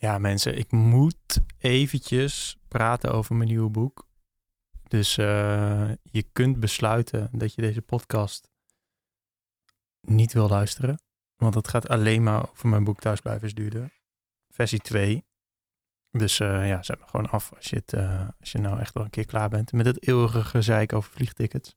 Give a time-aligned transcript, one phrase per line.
[0.00, 4.08] Ja, mensen, ik moet eventjes praten over mijn nieuwe boek.
[4.88, 8.50] Dus uh, je kunt besluiten dat je deze podcast
[10.00, 11.00] niet wil luisteren.
[11.36, 13.92] Want het gaat alleen maar over mijn boek Thuisblijvers duurder.
[14.48, 15.26] Versie 2.
[16.10, 18.94] Dus uh, ja, zet me gewoon af als je, het, uh, als je nou echt
[18.94, 21.76] wel een keer klaar bent met het eeuwige gezeik over vliegtickets.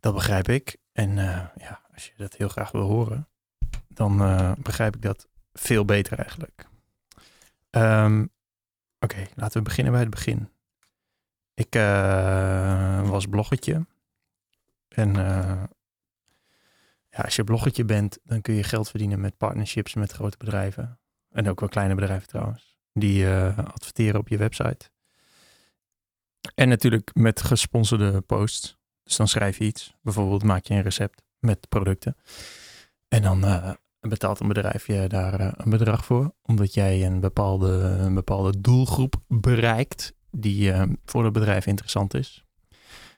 [0.00, 0.76] Dat begrijp ik.
[0.92, 1.14] En
[1.56, 3.28] ja, als je dat heel graag wil horen,
[3.88, 4.16] dan
[4.58, 6.70] begrijp ik dat veel beter eigenlijk.
[7.76, 8.30] Um,
[9.02, 10.48] Oké, laten we beginnen bij het begin.
[11.54, 13.86] Ik uh, was bloggetje.
[14.88, 15.62] En uh,
[17.08, 21.00] ja, als je bloggetje bent, dan kun je geld verdienen met partnerships met grote bedrijven.
[21.30, 22.76] En ook wel kleine bedrijven trouwens.
[22.92, 24.90] Die uh, adverteren op je website.
[26.54, 28.78] En natuurlijk met gesponsorde posts.
[29.02, 29.96] Dus dan schrijf je iets.
[30.02, 32.16] Bijvoorbeeld maak je een recept met producten.
[33.08, 33.44] En dan
[34.08, 38.60] betaalt een bedrijf je daar eh, een bedrag voor, omdat jij een bepaalde, een bepaalde
[38.60, 42.44] doelgroep bereikt die uh, voor het bedrijf interessant is.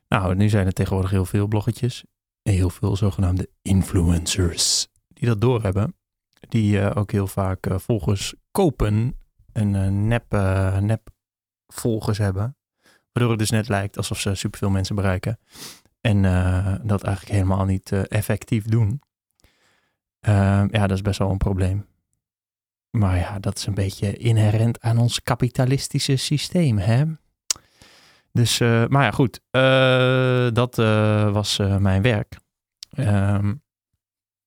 [0.09, 2.05] Nou, nu zijn er tegenwoordig heel veel bloggetjes
[2.43, 5.95] en heel veel zogenaamde influencers die dat doorhebben.
[6.49, 9.19] Die uh, ook heel vaak volgers kopen
[9.53, 10.33] en nep,
[10.81, 11.11] nep
[11.67, 12.57] volgers hebben.
[13.13, 15.39] Waardoor het dus net lijkt alsof ze superveel mensen bereiken.
[16.01, 16.23] En
[16.87, 19.01] dat eigenlijk helemaal niet effectief doen.
[20.25, 21.87] Ehm, ja, dat is best wel een probleem.
[22.91, 27.05] Maar ja, dat is een beetje inherent aan ons kapitalistische systeem, hè?
[28.33, 29.41] Dus, uh, maar ja, goed.
[29.51, 32.37] Uh, dat uh, was mijn werk.
[32.99, 33.63] Um,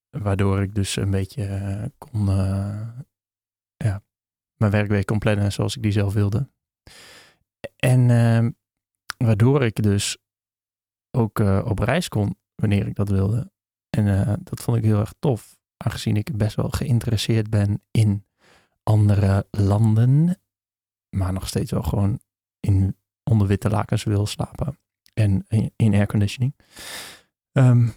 [0.10, 2.26] waardoor ik dus een beetje kon,
[3.78, 4.04] ja,
[4.56, 6.50] mijn werkweek kon plannen zoals ik die zelf wilde.
[7.76, 8.52] En ehm,
[9.18, 10.18] waardoor ik dus
[11.12, 13.52] ook op reis kon wanneer ik dat wilde.
[13.90, 14.06] En
[14.44, 18.26] dat vond ik heel erg tof aangezien ik best wel geïnteresseerd ben in
[18.84, 20.42] andere landen,
[21.10, 22.20] maar nog steeds wel gewoon
[22.60, 24.80] in onder witte lakens wil slapen
[25.14, 26.56] en in, airconditioning.
[27.52, 27.94] Um,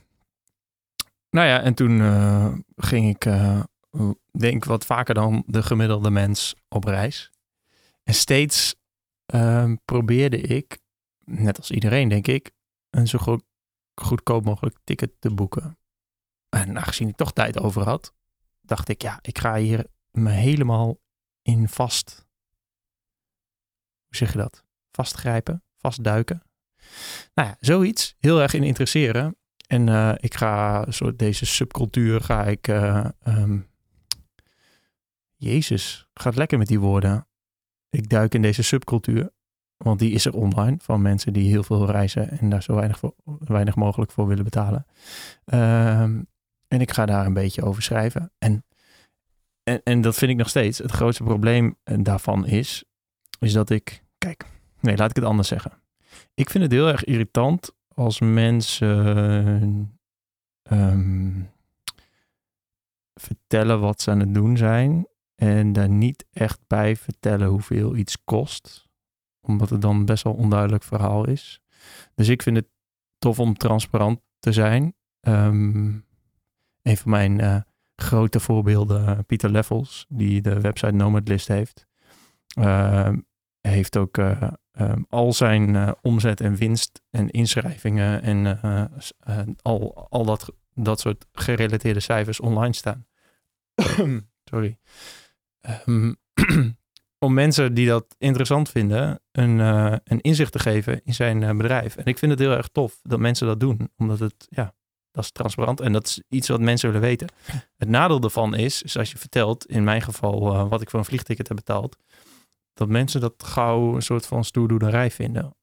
[1.30, 3.60] nou ja, en toen uh, ging ik, uh,
[4.38, 7.30] denk wat vaker dan de gemiddelde mens op reis.
[8.02, 8.74] En steeds
[9.34, 10.78] uh, probeerde ik,
[11.24, 12.50] net als iedereen denk ik,
[12.90, 13.42] een zo goed,
[13.94, 15.78] goedkoop mogelijk ticket te boeken.
[16.50, 18.14] En aangezien ik toch tijd over had,
[18.60, 21.00] dacht ik, ja, ik ga hier me helemaal
[21.42, 22.28] in vast.
[24.06, 24.64] Hoe zeg je dat?
[24.90, 26.42] Vastgrijpen, vastduiken.
[27.34, 28.14] Nou ja, zoiets.
[28.18, 29.36] Heel erg in interesseren.
[29.66, 32.68] En uh, ik ga soort deze subcultuur ga ik.
[32.68, 33.68] Uh, um,
[35.36, 37.28] Jezus, gaat lekker met die woorden.
[37.90, 39.30] Ik duik in deze subcultuur.
[39.76, 42.98] Want die is er online van mensen die heel veel reizen en daar zo weinig,
[42.98, 44.86] voor, weinig mogelijk voor willen betalen.
[45.44, 46.28] Um,
[46.72, 48.32] en ik ga daar een beetje over schrijven.
[48.38, 48.64] En,
[49.62, 50.78] en, en dat vind ik nog steeds.
[50.78, 52.84] Het grootste probleem eh, daarvan is,
[53.38, 54.04] is dat ik.
[54.18, 54.44] Kijk,
[54.80, 55.82] nee, laat ik het anders zeggen.
[56.34, 59.98] Ik vind het heel erg irritant als mensen
[60.70, 61.50] um,
[63.14, 65.06] vertellen wat ze aan het doen zijn.
[65.34, 68.88] En daar niet echt bij vertellen hoeveel iets kost.
[69.40, 71.60] Omdat het dan best wel onduidelijk verhaal is.
[72.14, 72.68] Dus ik vind het
[73.18, 74.94] tof om transparant te zijn.
[75.20, 76.08] Um,
[76.82, 77.56] een van mijn uh,
[77.96, 81.86] grote voorbeelden, eh, Pieter Leffels, die de website Nomadlist heeft,
[82.58, 83.12] uh,
[83.60, 84.42] heeft ook uh,
[84.72, 88.60] um, al zijn omzet en winst en inschrijvingen en
[89.62, 93.06] al, al dat, dat soort gerelateerde cijfers online staan.
[94.50, 94.78] Sorry.
[95.86, 96.16] Um,
[97.24, 99.58] om mensen die dat interessant vinden, een,
[100.04, 101.96] een inzicht te geven in zijn bedrijf.
[101.96, 104.74] En ik vind het heel erg tof dat mensen dat doen, omdat het, ja,
[105.10, 107.28] dat is transparant en dat is iets wat mensen willen weten.
[107.76, 110.98] Het nadeel daarvan is, is als je vertelt, in mijn geval, uh, wat ik voor
[110.98, 111.96] een vliegticket heb betaald,
[112.72, 115.56] dat mensen dat gauw een soort van stoerdoederij vinden.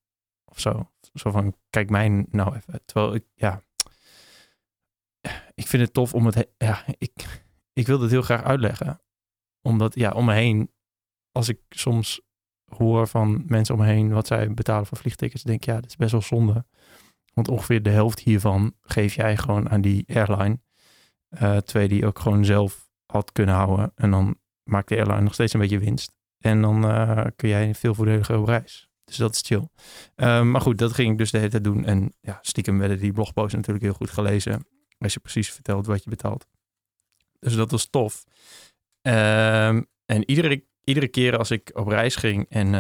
[0.45, 0.91] Of zo.
[1.13, 2.81] Zo van, kijk mij nou even.
[2.85, 3.63] Terwijl ik, ja,
[5.53, 7.43] ik vind het tof om het, ja, ik,
[7.73, 9.01] ik wil het heel graag uitleggen.
[9.61, 10.71] Omdat, ja, om me heen,
[11.31, 12.21] als ik soms
[12.65, 15.85] hoor van mensen om me heen wat zij betalen voor vliegtickets, denk ik, ja, dat
[15.85, 16.65] is best wel zonde.
[17.37, 20.59] Want ongeveer de helft hiervan geef jij gewoon aan die airline.
[21.41, 23.91] Uh, twee die ook gewoon zelf had kunnen houden.
[23.95, 26.13] En dan maakt de airline nog steeds een beetje winst.
[26.37, 28.89] En dan uh, kun jij veel voordeliger op reis.
[29.03, 29.67] Dus dat is chill.
[30.15, 31.85] Uh, maar goed, dat ging ik dus de hele tijd doen.
[31.85, 34.67] En ja, stiekem werden die blogposts natuurlijk heel goed gelezen.
[34.97, 36.47] Als je precies vertelt wat je betaalt.
[37.39, 38.23] Dus dat was tof.
[39.01, 42.73] Ehm, en iedere, iedere keer als ik op reis ging en,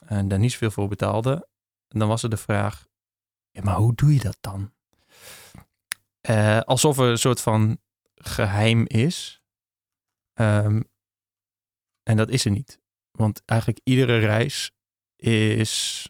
[0.00, 1.48] en daar niet zoveel voor betaalde,
[1.88, 2.86] dan was er de vraag:
[3.62, 4.72] maar hoe doe je dat dan?
[6.30, 7.78] Uh, alsof er een soort van
[8.14, 9.42] geheim is.
[10.34, 10.84] Um,
[12.02, 12.80] En dat is er niet.
[13.10, 14.72] Want eigenlijk iedere reis
[15.16, 16.08] is.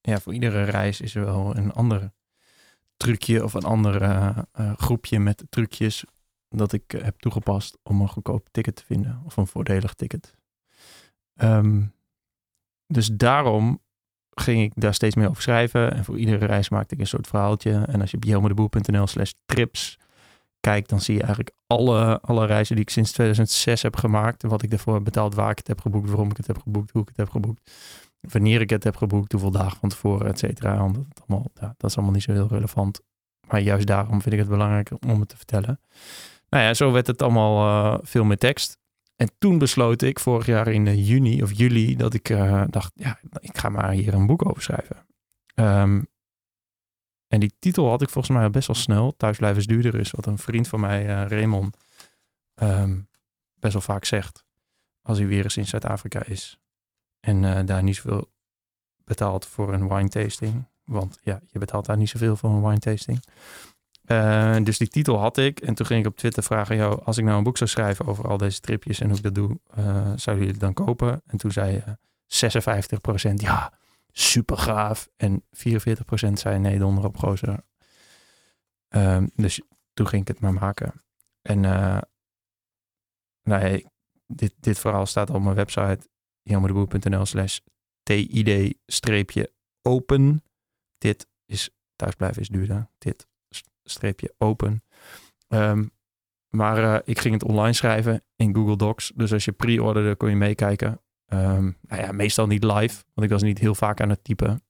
[0.00, 2.12] Ja, voor iedere reis is er wel een ander
[2.96, 4.38] trucje of een ander uh,
[4.76, 6.04] groepje met trucjes
[6.48, 10.34] dat ik heb toegepast om een goedkoop ticket te vinden of een voordelig ticket.
[11.34, 11.94] Um,
[12.86, 13.82] dus daarom
[14.34, 15.94] ging ik daar steeds meer over schrijven.
[15.94, 17.72] En voor iedere reis maakte ik een soort verhaaltje.
[17.86, 19.98] En als je op jelmedeboer.nl slash trips
[20.60, 24.42] kijkt, dan zie je eigenlijk alle, alle reizen die ik sinds 2006 heb gemaakt.
[24.42, 27.02] Wat ik heb betaald, waar ik het heb geboekt, waarom ik het heb geboekt, hoe
[27.02, 27.70] ik het heb geboekt.
[28.20, 30.86] Wanneer ik het heb geboekt, hoeveel dagen van tevoren, et cetera.
[30.86, 33.00] Het allemaal, ja, dat is allemaal niet zo heel relevant.
[33.48, 35.80] Maar juist daarom vind ik het belangrijk om het te vertellen.
[36.48, 38.78] Nou ja, zo werd het allemaal uh, veel meer tekst.
[39.16, 42.92] En toen besloot ik vorig jaar in eh, juni of juli dat ik uh, dacht,
[42.94, 45.06] ja, ik ga maar hier een boek over schrijven.
[45.54, 46.06] Um,
[47.26, 49.16] en die titel had ik volgens mij best wel snel.
[49.16, 51.76] Thuisblijven is duurder is wat een vriend van mij, uh, Raymond,
[52.54, 53.08] um,
[53.54, 54.44] best wel vaak zegt.
[55.02, 56.58] Als hij weer eens in Zuid-Afrika is.
[57.20, 58.32] En daar niet zoveel
[59.04, 60.68] betaalt voor een wine tasting.
[60.84, 63.22] Want ja, je betaalt daar niet zoveel voor een wine tasting.
[64.06, 65.60] Uh, dus die titel had ik.
[65.60, 68.06] En toen ging ik op Twitter vragen: jou, als ik nou een boek zou schrijven
[68.06, 71.22] over al deze tripjes en hoe ik dat doe, uh, zouden jullie het dan kopen?
[71.26, 71.88] En toen zei uh,
[73.30, 73.72] 56% ja,
[74.12, 75.08] super gaaf.
[75.16, 75.48] En 44%
[76.32, 77.64] zei nee, donder op gozer.
[78.88, 79.60] Um, dus
[79.92, 80.92] toen ging ik het maar maken.
[81.42, 81.60] En
[83.42, 83.86] nee,
[84.26, 86.08] dit, dit verhaal staat op mijn website
[86.42, 87.58] jammerdeBoer.nl slash
[88.82, 90.42] tid-open.
[90.98, 92.88] Dit is thuisblijven is duurder.
[92.98, 93.26] Dit
[93.84, 94.82] streepje open.
[95.48, 95.90] Um,
[96.48, 99.12] maar uh, ik ging het online schrijven in Google Docs.
[99.14, 101.00] Dus als je pre-orderde, kon je meekijken.
[101.28, 104.62] Um, nou ja, meestal niet live, want ik was niet heel vaak aan het typen.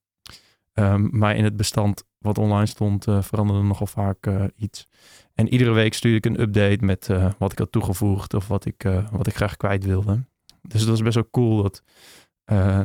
[0.73, 4.89] Um, maar in het bestand wat online stond, uh, veranderde nogal vaak uh, iets.
[5.35, 7.07] En iedere week stuurde ik een update met
[7.39, 10.25] wat ik had toegevoegd of wat ik, wat ik graag kwijt wilde.
[10.63, 11.83] Dus dat was best wel cool dat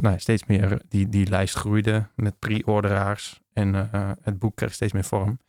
[0.01, 3.41] nou, steeds meer die, die lijst groeide met pre-orderaars.
[3.53, 3.73] En
[4.21, 5.39] het boek kreeg steeds meer vorm.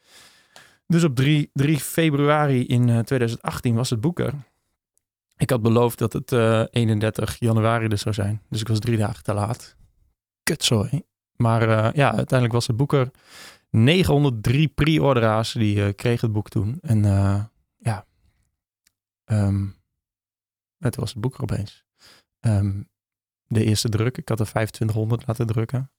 [0.90, 4.34] Dus op 3, 3 februari in 2018 was het boek er.
[5.36, 8.42] Ik had beloofd dat het uh, 31 januari dus zou zijn.
[8.48, 9.76] Dus ik was drie dagen te laat.
[10.42, 11.02] Kut, sorry.
[11.36, 13.10] Maar uh, ja, uiteindelijk was het boek er.
[13.70, 16.78] 903 pre-orderaars die uh, kregen het boek toen.
[16.80, 17.02] En
[17.76, 18.06] ja,
[19.24, 19.76] um,
[20.78, 21.84] het was het boek er opeens.
[22.40, 22.88] Um,
[23.46, 24.18] de eerste druk.
[24.18, 25.90] Ik had er 2500 laten drukken.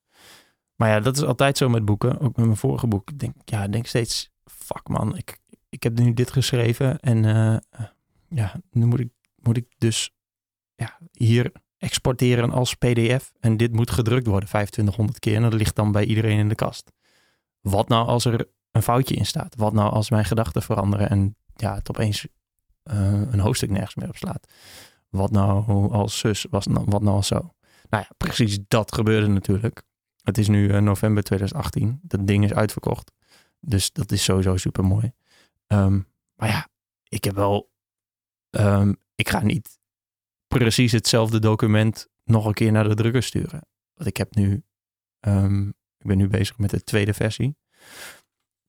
[0.75, 2.19] Maar ja, dat is altijd zo met boeken.
[2.19, 3.09] Ook met mijn vorige boek.
[3.09, 5.37] Ik denk, ja, ik denk steeds, fuck man, ik,
[5.69, 6.99] ik heb nu dit geschreven.
[6.99, 7.23] En
[8.27, 9.09] ja, nu moet ik
[9.41, 10.13] moet ik dus
[10.75, 13.31] ja, hier exporteren als PDF.
[13.39, 15.35] En dit moet gedrukt worden 2500 keer.
[15.35, 16.91] En dat ligt dan bij iedereen in de kast.
[17.61, 19.55] Wat nou als er een foutje in staat?
[19.55, 22.27] Wat nou als mijn gedachten veranderen en ja, het opeens
[22.83, 24.53] uh, een hoofdstuk nergens meer op slaat?
[25.09, 26.45] Wat nou als zus?
[26.49, 27.53] Was nou, wat nou als zo?
[27.89, 29.83] Nou ja, precies dat gebeurde natuurlijk.
[30.23, 31.99] Het is nu november 2018.
[32.01, 33.11] Dat ding is uitverkocht.
[33.61, 35.11] Dus dat is sowieso super mooi.
[35.67, 36.67] Um, maar ja,
[37.07, 37.71] ik heb wel
[38.49, 39.79] um, ik ga niet
[40.47, 43.61] precies hetzelfde document nog een keer naar de drukker sturen.
[43.93, 44.63] Want ik heb nu,
[45.19, 45.67] um,
[45.97, 47.57] ik ben nu bezig met de tweede versie.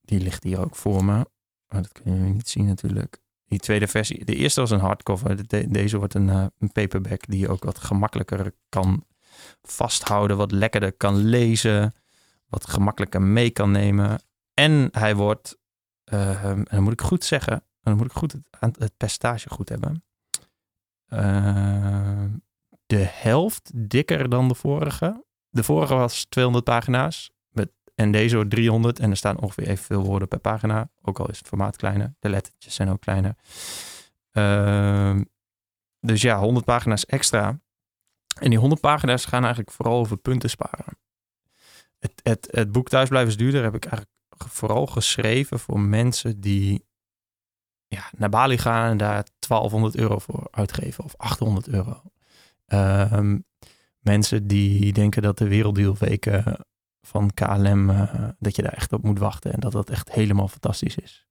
[0.01, 1.27] Die ligt hier ook voor me.
[1.67, 3.21] Maar dat kun je niet zien natuurlijk.
[3.45, 4.25] Die tweede versie.
[4.25, 5.47] De eerste was een hardcover.
[5.47, 9.07] De, deze wordt een, uh, een paperback die je ook wat gemakkelijker kan
[9.63, 10.37] vasthouden.
[10.37, 11.95] Wat lekkerder kan lezen.
[12.47, 14.23] Wat gemakkelijker mee kan nemen.
[14.63, 15.59] En hij wordt,
[16.13, 19.69] uh, en dan moet ik goed zeggen, dan moet ik goed het, het percentage goed
[19.69, 20.05] hebben.
[21.09, 22.25] Uh,
[22.87, 25.25] de helft dikker dan de vorige.
[25.49, 27.31] De vorige was 200 pagina's.
[27.49, 28.99] Met, en deze wordt 300.
[28.99, 30.91] En er staan ongeveer evenveel woorden per pagina.
[31.01, 32.15] Ook al is het formaat kleiner.
[32.19, 33.37] De lettertjes zijn ook kleiner.
[34.33, 35.21] Uh,
[36.01, 37.61] dus ja, 100 pagina's extra.
[38.41, 40.99] En die 100 pagina's gaan eigenlijk vooral over punten sparen.
[41.99, 46.85] Het, het, het boek Thuisblijven is duurder heb ik eigenlijk vooral geschreven voor mensen die
[47.87, 52.03] ja, naar Bali gaan en daar 1200 euro voor uitgeven of 800 euro.
[52.67, 53.45] Um,
[53.99, 56.67] mensen die denken dat de werelddealweken
[57.01, 60.49] van KLM, eh, dat je daar echt op moet wachten en dat dat echt helemaal
[60.49, 61.27] fantastisch is.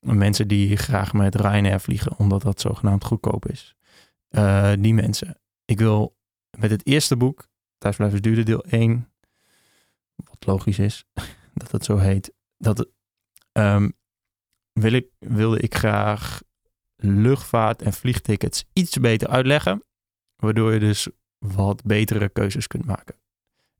[0.00, 3.74] Mensen die graag met Ryanair vliegen omdat dat zogenaamd goedkoop is.
[4.30, 5.40] Uh, die mensen.
[5.64, 6.16] Ik wil
[6.58, 7.48] met het eerste boek,
[7.78, 9.12] Thuis blijven duurder deel 1,
[10.14, 11.06] wat logisch is
[11.54, 12.88] dat het zo heet, dat
[13.52, 13.92] um,
[14.72, 16.42] wil ik, wilde ik graag
[16.96, 19.84] luchtvaart en vliegtickets iets beter uitleggen.
[20.36, 21.08] Waardoor je dus
[21.38, 23.14] wat betere keuzes kunt maken.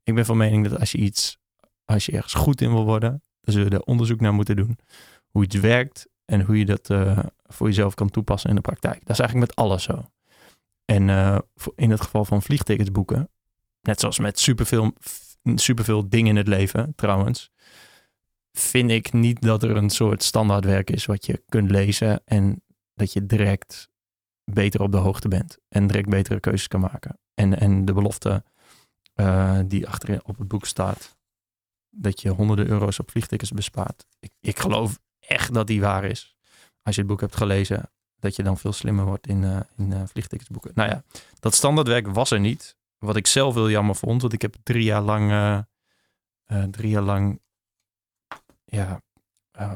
[0.03, 1.37] Ik ben van mening dat als je iets,
[1.85, 4.79] als je ergens goed in wil worden, dan zul er onderzoek naar moeten doen.
[5.27, 8.99] Hoe iets werkt en hoe je dat uh, voor jezelf kan toepassen in de praktijk.
[8.99, 10.09] Dat is eigenlijk met alles zo.
[10.85, 11.39] En uh,
[11.75, 13.29] in het geval van vliegtickets boeken,
[13.81, 14.93] net zoals met superveel,
[15.55, 17.51] superveel dingen in het leven trouwens,
[18.51, 23.13] vind ik niet dat er een soort standaardwerk is wat je kunt lezen en dat
[23.13, 23.89] je direct
[24.43, 27.19] beter op de hoogte bent en direct betere keuzes kan maken.
[27.33, 28.43] En, en de belofte
[29.15, 31.17] uh, die achterin op het boek staat,
[31.89, 34.05] dat je honderden euro's op vliegtickets bespaart.
[34.19, 36.35] Ik, ik geloof echt dat die waar is.
[36.81, 39.91] Als je het boek hebt gelezen, dat je dan veel slimmer wordt in, uh, in
[39.91, 40.71] uh, vliegtickets boeken.
[40.75, 41.03] Nou ja,
[41.39, 42.77] dat standaardwerk was er niet.
[43.05, 45.65] Wat ik zelf heel jammer vond, want ik heb drie jaar lang,
[46.71, 47.39] drie jaar lang
[48.65, 49.01] ja,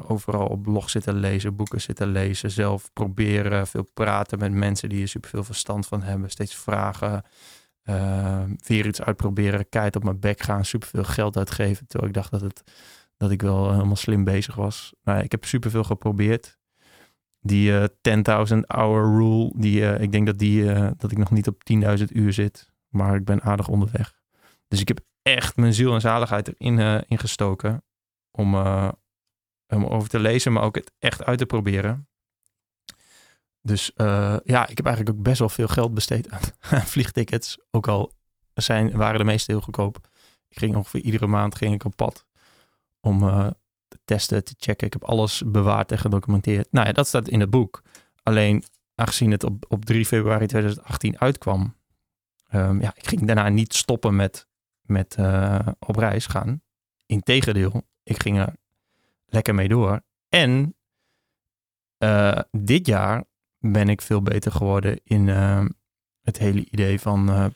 [0.08, 5.02] overal op blog zitten lezen, boeken zitten lezen, zelf proberen, veel praten met mensen die
[5.02, 7.24] er superveel verstand van hebben, steeds vragen,
[7.84, 12.30] uh, weer iets uitproberen, keihard op mijn bek gaan, superveel geld uitgeven, terwijl ik dacht
[12.30, 12.62] dat, het,
[13.16, 14.94] dat ik wel helemaal slim bezig was.
[15.02, 16.58] Nou, ik heb superveel geprobeerd.
[17.42, 20.64] Die uh, eh, 10.000 hour rule, die, ik denk dat, die,
[20.96, 21.62] dat ik nog niet op
[21.98, 24.20] 10.000 uur zit, maar ik ben aardig onderweg.
[24.68, 27.82] Dus ik heb echt mijn ziel en zaligheid erin ingestoken
[28.30, 28.54] om,
[29.68, 32.08] om over te lezen, maar ook het echt uit te proberen.
[33.62, 36.40] Dus uh, ja, ik heb eigenlijk ook best wel veel geld besteed aan,
[36.82, 37.58] vliegtickets.
[37.70, 38.12] Ook al
[38.54, 40.08] zijn, waren de meeste heel goedkoop.
[40.48, 42.26] Ik ging ongeveer iedere maand ging ik op pad
[43.00, 43.46] om uh,
[43.88, 44.86] te testen, te checken.
[44.86, 46.72] Ik heb alles bewaard en gedocumenteerd.
[46.72, 47.82] Nou ja, dat staat in het boek.
[48.22, 51.74] Alleen aangezien het op, op 3 februari 2018 uitkwam,
[52.54, 54.46] um, ja, ik ging daarna niet stoppen met,
[54.80, 56.62] met uh, op reis gaan.
[57.06, 58.54] Integendeel, ik ging er
[59.26, 60.02] lekker mee door.
[60.28, 60.76] En
[61.98, 63.24] uh, dit jaar
[63.58, 65.64] ben ik veel beter geworden in uh,
[66.22, 67.46] het hele idee van uh,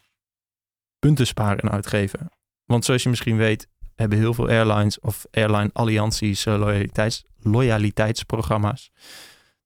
[0.99, 2.31] punten sparen en uitgeven.
[2.65, 8.91] Want zoals je misschien weet, hebben heel veel airlines of airline allianties loyaliteits, loyaliteitsprogramma's.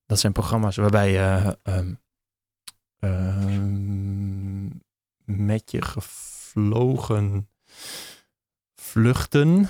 [0.06, 2.00] Dat zijn programma's waarbij je um,
[5.28, 7.48] met je gevlogen
[8.74, 9.68] vluchten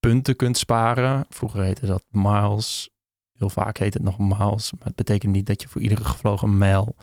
[0.00, 1.24] punten kunt sparen.
[1.28, 2.90] Vroeger heette dat miles.
[3.32, 4.72] Heel vaak heet het nog miles.
[4.72, 6.96] Maar het betekent niet dat je voor iedere gevlogen mijl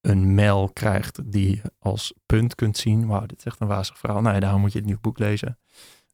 [0.00, 3.06] een mijl krijgt die je als punt kunt zien.
[3.06, 4.20] Wauw, dit is echt een wazig verhaal.
[4.20, 5.58] Nou ja, daarom moet je het nieuwe boek lezen.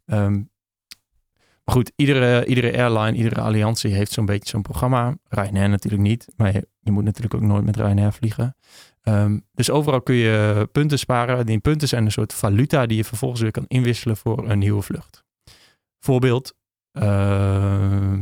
[0.07, 0.51] Um,
[1.65, 5.17] maar goed, iedere, iedere airline, iedere alliantie heeft zo'n beetje zo'n programma.
[5.29, 8.57] Ryanair natuurlijk niet, maar je, je, moet natuurlijk ook nooit met Ryanair vliegen.
[9.03, 11.47] Um, dus overal kun je punten sparen.
[11.47, 14.83] Die punten zijn een soort valuta die je vervolgens weer kan inwisselen voor een nieuwe
[14.83, 15.25] vlucht.
[15.99, 16.55] Voorbeeld,
[16.93, 18.19] uh,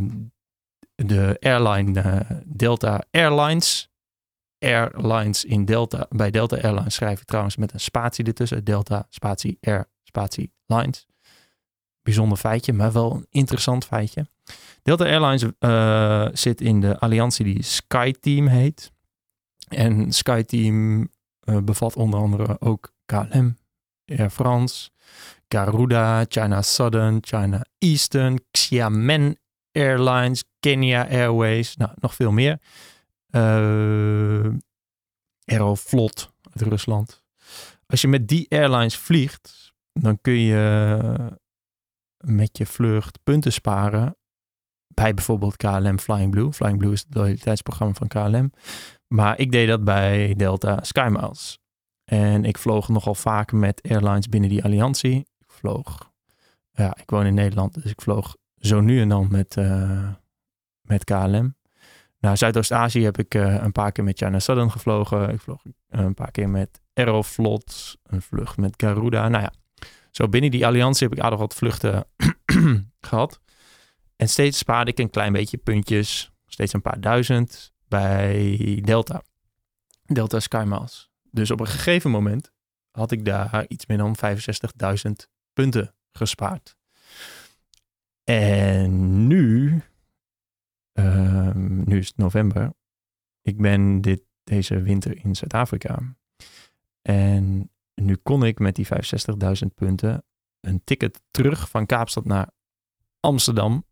[0.94, 3.90] de airline uh, Delta Airlines.
[4.58, 8.64] Airlines in Delta, bij Delta Airlines schrijf je trouwens met een spatie ertussen.
[8.64, 11.06] Delta, spatie, Air, spatie, Lines.
[12.02, 14.26] Bijzonder feitje, maar wel een interessant feitje.
[14.82, 18.92] Delta Airlines uh, zit in de alliantie die SkyTeam heet.
[19.68, 21.08] En SkyTeam
[21.44, 23.56] uh, bevat onder andere ook KLM,
[24.06, 24.90] Air France,
[25.48, 29.38] Garuda, China Southern, China Eastern, Xiamen
[29.72, 32.58] Airlines, Kenya Airways, nou, nog veel meer.
[33.30, 34.54] Uh,
[35.44, 37.22] Aeroflot uit Rusland.
[37.86, 41.30] Als je met die airlines vliegt, dan kun je
[42.24, 44.16] met je vlucht punten sparen
[44.86, 46.52] bij bijvoorbeeld KLM Flying Blue.
[46.52, 48.52] Flying Blue is het loyaliteitsprogramma van KLM.
[49.08, 51.58] Maar ik deed dat bij Delta SkyMiles.
[52.04, 56.12] En ik vloog nogal vaak met airlines binnen die alliantie vloog.
[56.72, 60.08] Ja, ik woon in Nederland, dus ik vloog zo nu en dan met, uh,
[60.80, 61.56] met KLM.
[62.18, 65.30] Naar Zuidoost-Azië heb ik uh, een paar keer met China Southern gevlogen.
[65.30, 69.28] Ik vloog een paar keer met Aeroflot, een vlucht met Garuda.
[69.28, 69.52] Nou ja,
[70.10, 72.06] zo binnen die alliantie heb ik aardig wat vluchten
[73.00, 73.40] gehad.
[74.16, 79.22] En steeds spaarde ik een klein beetje puntjes, steeds een paar duizend bij Delta.
[80.04, 81.10] Delta SkyMiles.
[81.30, 82.52] Dus op een gegeven moment
[82.90, 84.16] had ik daar iets meer dan
[85.06, 85.10] 65.000
[85.52, 86.76] punten gespaard.
[88.24, 89.82] En nu,
[90.92, 92.72] um, nu is het november.
[93.42, 96.16] Ik ben dit, deze winter in Zuid-Afrika.
[97.02, 100.24] En nu kon ik met die 65.000 punten
[100.60, 102.50] een ticket terug van Kaapstad naar
[103.20, 103.84] Amsterdam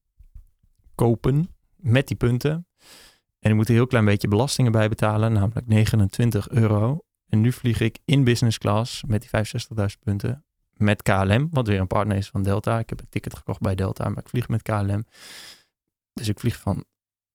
[0.95, 2.66] kopen met die punten.
[3.47, 7.05] En ik moet een heel klein beetje belastingen bij betalen, namelijk 29 euro.
[7.29, 9.31] En nu vlieg ik in business class met die
[9.79, 12.79] 65.000 punten met KLM, wat weer een partner is van Delta.
[12.79, 15.07] Ik heb een ticket gekocht bij Delta, maar ik vlieg met KLM.
[16.13, 16.85] Dus ik vlieg van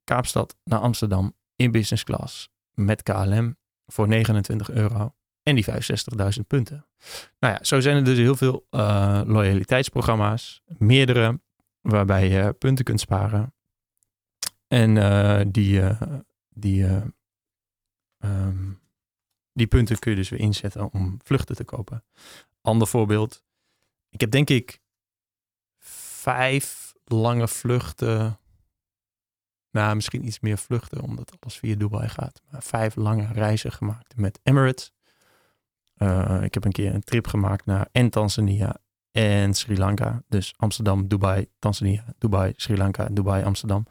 [0.03, 6.85] Kaapstad naar Amsterdam in business class met KLM voor 29 euro en die 65.000 punten.
[7.39, 11.41] Nou ja, zo zijn er dus heel veel uh, loyaliteitsprogramma's, meerdere,
[11.81, 13.53] waarbij je punten kunt sparen.
[14.71, 16.01] En uh, die, uh,
[16.49, 16.85] die
[18.19, 18.79] um,
[19.53, 22.03] Die punten kun je dus weer inzetten om vluchten te kopen.
[22.61, 23.43] Ander voorbeeld.
[24.09, 24.81] Ik heb denk ik
[26.19, 28.39] vijf lange vluchten.
[29.71, 32.41] Nou, misschien iets meer vluchten, omdat alles via Dubai gaat.
[32.49, 34.91] Maar vijf lange reizen gemaakt met Emirates.
[36.41, 38.77] Ik heb een keer een trip gemaakt naar en Tanzania
[39.11, 40.23] en Sri Lanka.
[40.27, 43.85] Dus Amsterdam, Dubai, Tanzania, Dubai, Sri Lanka, Dubai, Amsterdam.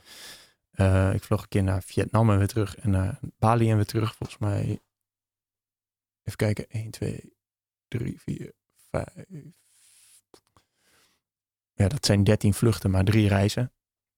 [0.80, 2.76] Uh, ik vloog een keer naar Vietnam en weer terug.
[2.76, 4.14] En naar Bali en weer terug.
[4.14, 4.80] Volgens mij.
[6.22, 6.66] Even kijken.
[6.68, 7.32] 1, 2,
[7.88, 8.52] 3, 4,
[8.90, 9.04] 5.
[11.74, 13.72] Ja, dat zijn 13 vluchten, maar drie reizen.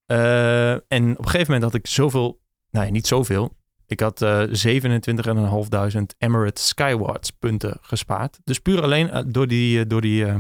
[0.07, 2.41] Uh, en op een gegeven moment had ik zoveel.
[2.71, 3.57] Nee, niet zoveel.
[3.87, 8.39] Ik had uh, 27.500 Emirates Skywards punten gespaard.
[8.45, 10.35] Dus puur alleen door die, door die uh,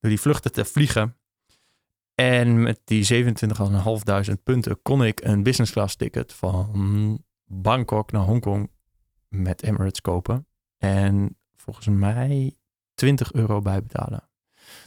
[0.00, 1.16] door die vluchten te vliegen.
[2.14, 8.70] En met die 27.500 punten kon ik een business class ticket van Bangkok naar Hongkong
[9.28, 10.46] met Emirates kopen.
[10.78, 12.54] En volgens mij
[12.94, 14.28] 20 euro bijbetalen.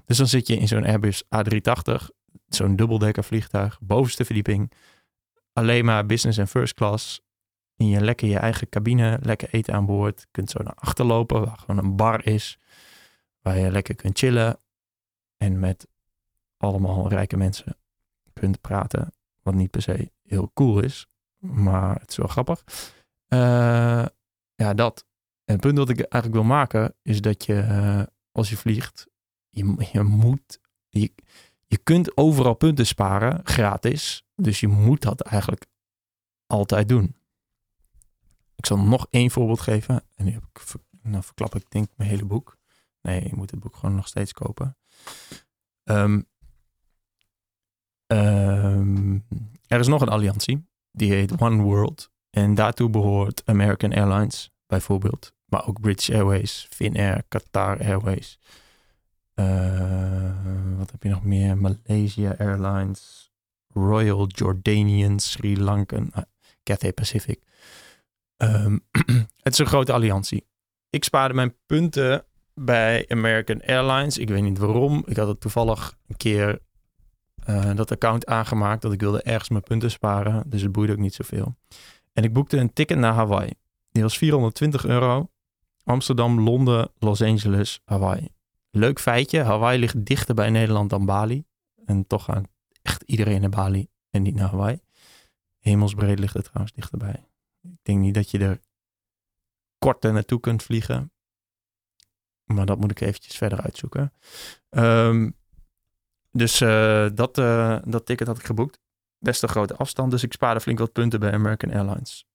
[0.06, 2.06] Dus dan zit je in zo'n Airbus A380,
[2.48, 4.72] zo'n dubbeldekker vliegtuig, bovenste verdieping.
[5.54, 7.22] Alleen maar business en first class.
[7.76, 10.20] In je lekker je eigen cabine, lekker eten aan boord.
[10.20, 12.60] Je kunt zo naar achter lopen, waar gewoon een bar is.
[13.42, 14.60] Waar je lekker kunt chillen
[15.38, 15.88] en met
[16.58, 17.78] allemaal rijke mensen
[18.34, 19.14] kunt praten.
[19.42, 22.64] Wat niet per se heel cool is, maar het is wel grappig.
[23.28, 24.06] Uh,
[24.56, 25.06] ja, dat.
[25.44, 29.08] En het punt dat ik eigenlijk wil maken is dat je, uh, als je vliegt,
[29.50, 30.60] je, je moet,
[30.90, 31.14] je,
[31.66, 34.26] je kunt overal punten sparen, gratis.
[34.36, 35.66] Dus je moet dat eigenlijk
[36.46, 37.16] altijd doen.
[38.56, 40.04] Ik zal nog één voorbeeld geven.
[40.16, 40.62] En nu heb ik,
[41.02, 42.58] nou verklap ik denk mijn hele boek.
[43.02, 44.78] Nee, je moet het boek gewoon nog steeds kopen.
[45.84, 46.28] Um,
[48.08, 49.26] um,
[49.68, 50.68] er is nog een alliantie.
[50.92, 52.12] Die heet One World.
[52.30, 55.34] En daartoe behoort American Airlines bijvoorbeeld.
[55.46, 58.40] Maar ook British Airways, Finnair, Qatar Airways.
[59.36, 61.58] Uh, wat heb je nog meer?
[61.58, 63.32] Malaysia Airlines,
[63.74, 66.24] Royal Jordanian, Sri Lankan, uh,
[66.64, 67.40] Cathay Pacific.
[68.38, 68.86] Um,
[69.44, 70.48] het is een grote alliantie.
[70.90, 74.18] Ik spaarde mijn punten bij American Airlines.
[74.18, 75.04] Ik weet niet waarom.
[75.06, 76.60] Ik had het toevallig een keer
[77.50, 78.82] uh, dat account aangemaakt.
[78.82, 80.44] Dat ik wilde ergens mijn punten sparen.
[80.50, 81.56] Dus het boeide ook niet zoveel.
[82.14, 83.52] En ik boekte een ticket naar Hawaii.
[83.92, 85.30] Die was 420 euro.
[85.84, 88.30] Amsterdam, Londen, Los Angeles, Hawaii.
[88.72, 89.44] Leuk feitje.
[89.44, 91.46] Hawaii ligt dichter bij Nederland dan Bali.
[91.86, 92.48] En toch gaat
[92.82, 94.80] echt iedereen naar Bali en niet naar Hawaii.
[95.60, 97.26] Hemelsbreed ligt het trouwens dichterbij.
[97.62, 98.60] Ik denk niet dat je er
[99.78, 101.12] korter naartoe kunt vliegen.
[102.44, 104.14] Maar dat moet ik eventjes verder uitzoeken.
[104.70, 105.36] Um,
[106.38, 108.80] dus uh, dat, uh, dat ticket had ik geboekt.
[109.20, 110.12] Best een grote afstand.
[110.12, 112.26] Dus ik spaarde flink wat punten bij American Airlines.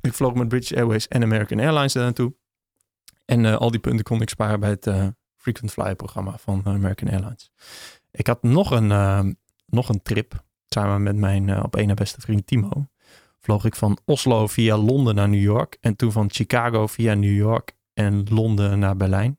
[0.00, 2.34] Ik vloog met British Airways en American Airlines daar naartoe.
[3.24, 7.08] En uh, al die punten kon ik sparen bij het Frequent Flyer programma van American
[7.08, 7.50] Airlines.
[8.10, 12.46] Ik had nog een, nog een trip samen met mijn op één na beste vriend
[12.46, 12.86] Timo.
[13.40, 15.78] Vloog ik van Oslo via Londen naar New York.
[15.80, 19.38] En toen van Chicago via New York en Londen naar Berlijn.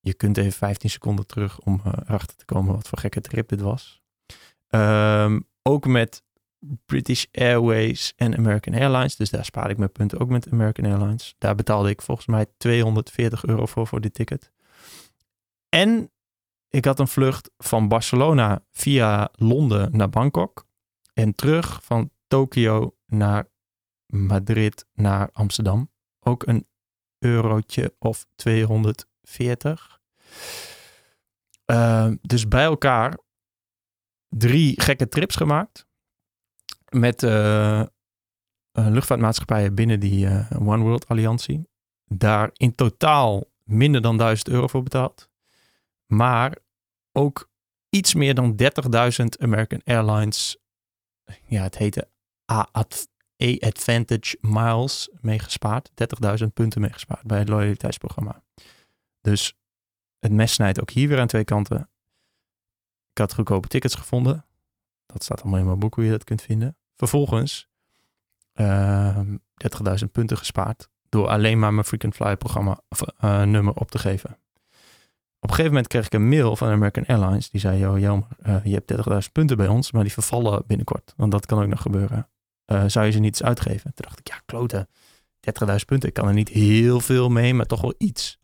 [0.00, 3.48] Je kunt even 15 seconden terug om uh, erachter te komen wat voor gekke trip
[3.48, 4.02] dit was.
[4.70, 6.22] Um, ook met
[6.86, 9.16] British Airways en American Airlines.
[9.16, 11.34] Dus daar spaarde ik mijn punten ook met American Airlines.
[11.38, 14.52] Daar betaalde ik volgens mij 240 euro voor voor dit ticket.
[15.68, 16.10] En
[16.68, 20.66] ik had een vlucht van Barcelona via Londen naar Bangkok.
[21.14, 23.48] En terug van Tokio naar
[24.06, 25.90] Madrid naar Amsterdam.
[26.20, 26.66] Ook een
[27.18, 28.26] eurotje of
[29.30, 30.00] 240.
[31.66, 33.18] Uh, dus bij elkaar
[34.28, 35.86] drie gekke trips gemaakt.
[36.88, 37.82] Met uh,
[38.72, 41.68] luchtvaartmaatschappijen binnen die uh, One World Alliantie.
[42.04, 45.28] Daar in totaal minder dan 1000 euro voor betaald.
[46.06, 46.58] Maar
[47.12, 47.50] ook
[47.88, 50.58] iets meer dan 30.000 American Airlines.
[51.46, 52.08] Ja, het heette
[52.52, 55.90] A-Advantage Miles meegespaard.
[56.42, 58.42] 30.000 punten meegespaard bij het loyaliteitsprogramma.
[59.20, 59.54] Dus
[60.18, 61.90] het mes snijdt ook hier weer aan twee kanten.
[63.10, 64.44] Ik had goedkope tickets gevonden.
[65.06, 66.76] Dat staat allemaal in mijn boek hoe je dat kunt vinden.
[66.96, 67.68] Vervolgens
[68.54, 69.36] uh, ehm,
[70.02, 70.88] 30.000 punten gespaard.
[71.08, 74.38] Door alleen maar mijn Frequent Flyer programma of, uh, nummer op te geven.
[75.42, 77.50] Op een gegeven moment kreeg ik een mail van American Airlines.
[77.50, 81.14] Die zei, joh, jammer, uh, je hebt 30.000 punten bij ons, maar die vervallen binnenkort.
[81.16, 82.28] Want dat kan ook nog gebeuren.
[82.66, 83.94] Uh, zou je ze niet eens uitgeven?
[83.94, 84.88] Toen dacht ik, ja, kloten.
[85.68, 88.39] 30.000 punten, ik kan er niet heel veel mee, maar toch wel iets.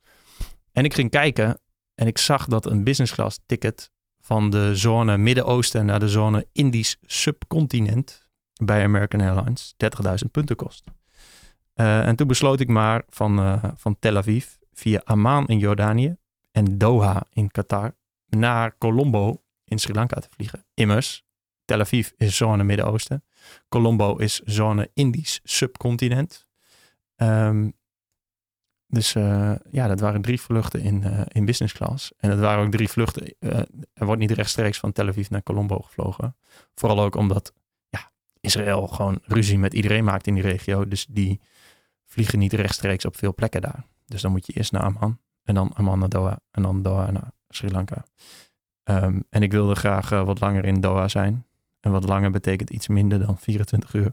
[0.77, 1.61] En ik ging kijken
[1.95, 6.47] en ik zag dat een business class ticket van de zone Midden-Oosten naar de zone
[6.53, 8.27] Indisch subcontinent
[8.65, 10.85] bij American Airlines 30.000 punten kost.
[11.75, 16.17] Eh, en toen besloot ik maar van, eh, van Tel Aviv via Amman in Jordanië
[16.53, 17.95] en Doha in Qatar
[18.29, 20.65] naar Colombo in Sri Lanka te vliegen.
[20.75, 21.25] Immers,
[21.65, 23.25] Tel Aviv is zone Midden-Oosten.
[23.69, 26.47] Colombo is zone Indisch subcontinent.
[27.17, 27.69] Ehm,
[28.89, 32.13] dus eh, ja, dat waren drie vluchten in, uh, in business class.
[32.19, 33.35] En dat waren ook drie vluchten.
[33.41, 33.59] Uh,
[33.93, 36.37] er wordt niet rechtstreeks van Tel Aviv naar Colombo gevlogen.
[36.75, 37.53] Vooral ook omdat
[37.89, 40.89] ja, Israël gewoon ruzie met iedereen maakt in die regio.
[40.89, 41.41] Dus die
[42.05, 43.87] vliegen niet rechtstreeks op veel plekken daar.
[44.05, 45.19] Dus dan moet je eerst naar Amman.
[45.43, 46.41] En dan Amman naar Doha.
[46.51, 48.05] En dan Doha naar Sri Lanka.
[48.85, 51.47] Um, en ik wilde graag wat langer in Doha zijn.
[51.81, 54.13] En wat langer betekent iets minder dan 24 uur.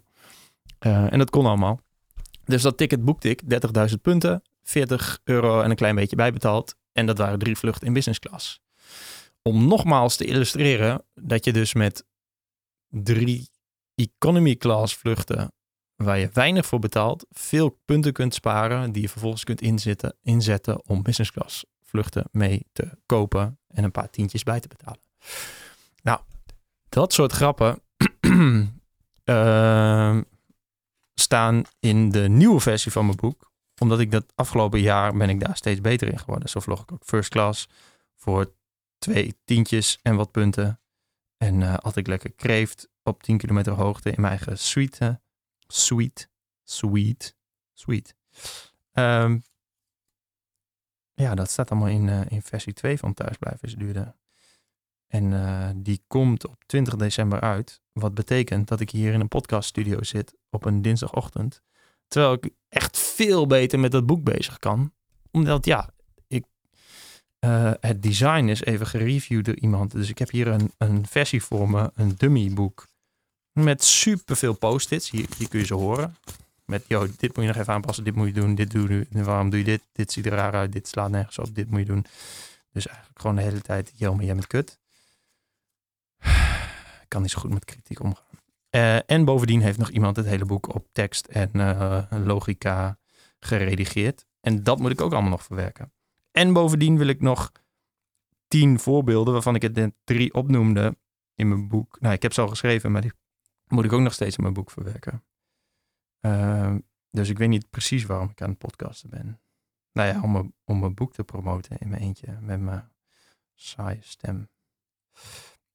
[0.80, 1.80] en dat kon allemaal.
[2.46, 3.42] Dus dat ticket boekte ik,
[3.90, 4.42] 30.000 punten.
[4.64, 6.76] 40 euro en een klein beetje bijbetaald.
[6.92, 8.62] En dat waren drie vluchten in business class.
[9.42, 12.06] Om nogmaals te illustreren dat je dus met
[12.90, 13.50] drie
[13.96, 15.54] economy class vluchten,
[15.96, 20.88] waar je weinig voor betaalt, veel punten kunt sparen die je vervolgens kunt inzetten, inzetten
[20.88, 25.02] om business class vluchten mee te kopen en een paar tientjes bij te betalen.
[26.02, 26.20] Nou,
[26.90, 27.82] dat soort grappen
[29.26, 30.18] uh,
[31.14, 35.40] staan in de nieuwe versie van mijn boek omdat ik dat afgelopen jaar ben ik
[35.40, 36.50] daar steeds beter in geworden.
[36.50, 37.68] Zo vlog ik ook first class
[38.16, 38.54] voor
[38.98, 40.80] twee tientjes en wat punten.
[41.38, 45.22] En uh, had ik lekker kreeft op 10 kilometer hoogte in mijn eigen suite.
[45.68, 46.30] Sweet.
[46.64, 47.36] Sweet.
[47.74, 48.16] Sweet.
[51.16, 54.16] Ja, dat staat allemaal in, uh, in versie 2 van Thuisblijven is duurder.
[55.08, 57.82] En uh, die komt op 20 december uit.
[57.92, 61.62] Wat betekent dat ik hier in een podcaststudio zit op een dinsdagochtend.
[62.14, 64.94] Terwijl ik echt veel beter met dat boek bezig kan.
[65.32, 65.90] Omdat ja,
[66.28, 66.46] ik,
[67.40, 69.92] uh, het design is even gereviewd door iemand.
[69.92, 72.88] Dus ik heb hier een, een versie voor me, een dummy boek.
[73.52, 75.10] Met superveel post-its.
[75.10, 76.16] Hier, hier kun je ze horen.
[76.66, 78.04] Met, joh, dit moet je nog even aanpassen.
[78.04, 78.56] Dit moet je doen.
[78.56, 79.24] Dit doe je.
[79.24, 79.82] Waarom doe je dit?
[79.92, 80.72] Dit ziet er raar uit.
[80.72, 81.56] Dit slaat nergens op.
[81.56, 82.06] Dit moet je doen.
[82.72, 84.80] Dus eigenlijk gewoon de hele tijd, joh, maar jij bent kut.
[87.04, 88.33] Ik kan niet zo goed met kritiek omgaan.
[88.76, 92.98] Uh, en bovendien heeft nog iemand het hele boek op tekst en uh, logica
[93.40, 94.26] geredigeerd.
[94.40, 95.94] En dat moet ik ook allemaal nog verwerken.
[96.32, 97.52] En bovendien wil ik nog
[98.48, 100.98] tien voorbeelden, waarvan ik het drie opnoemde
[101.36, 102.00] in mijn boek.
[102.00, 103.14] Nou, ik heb ze al geschreven, maar die
[103.68, 105.24] moet ik ook nog steeds in mijn boek verwerken.
[106.22, 106.76] Uh,
[107.10, 109.42] dus ik weet niet precies waarom ik aan het podcasten ben.
[109.92, 112.92] Nou ja, om mijn, om mijn boek te promoten in mijn eentje met mijn
[113.54, 114.50] saaie stem.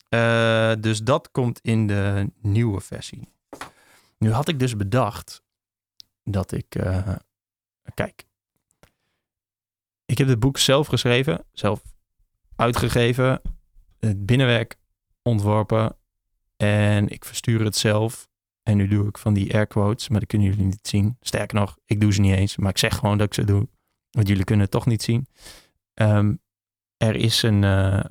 [0.08, 3.28] Uh, dus dat komt in de nieuwe versie.
[4.18, 5.42] Nu had ik dus bedacht
[6.24, 6.74] dat ik.
[6.74, 7.16] Uh,
[7.94, 8.26] kijk.
[10.06, 11.82] Ik heb het boek zelf geschreven, zelf
[12.56, 13.40] uitgegeven,
[13.98, 14.76] het binnenwerk
[15.22, 15.96] ontworpen
[16.56, 18.28] en ik verstuur het zelf.
[18.62, 21.16] En nu doe ik van die air quotes, maar dat kunnen jullie niet zien.
[21.20, 23.68] Sterker nog, ik doe ze niet eens, maar ik zeg gewoon dat ik ze doe.
[24.10, 25.26] Want jullie kunnen het toch niet zien.
[25.94, 26.40] Um,
[26.96, 28.04] er is een, uh,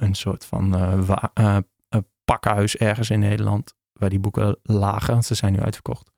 [0.00, 0.80] een soort van
[1.40, 1.58] uh,
[2.24, 5.22] pakhuis ergens in Nederland waar die boeken lagen.
[5.22, 6.12] Ze zijn nu uitverkocht.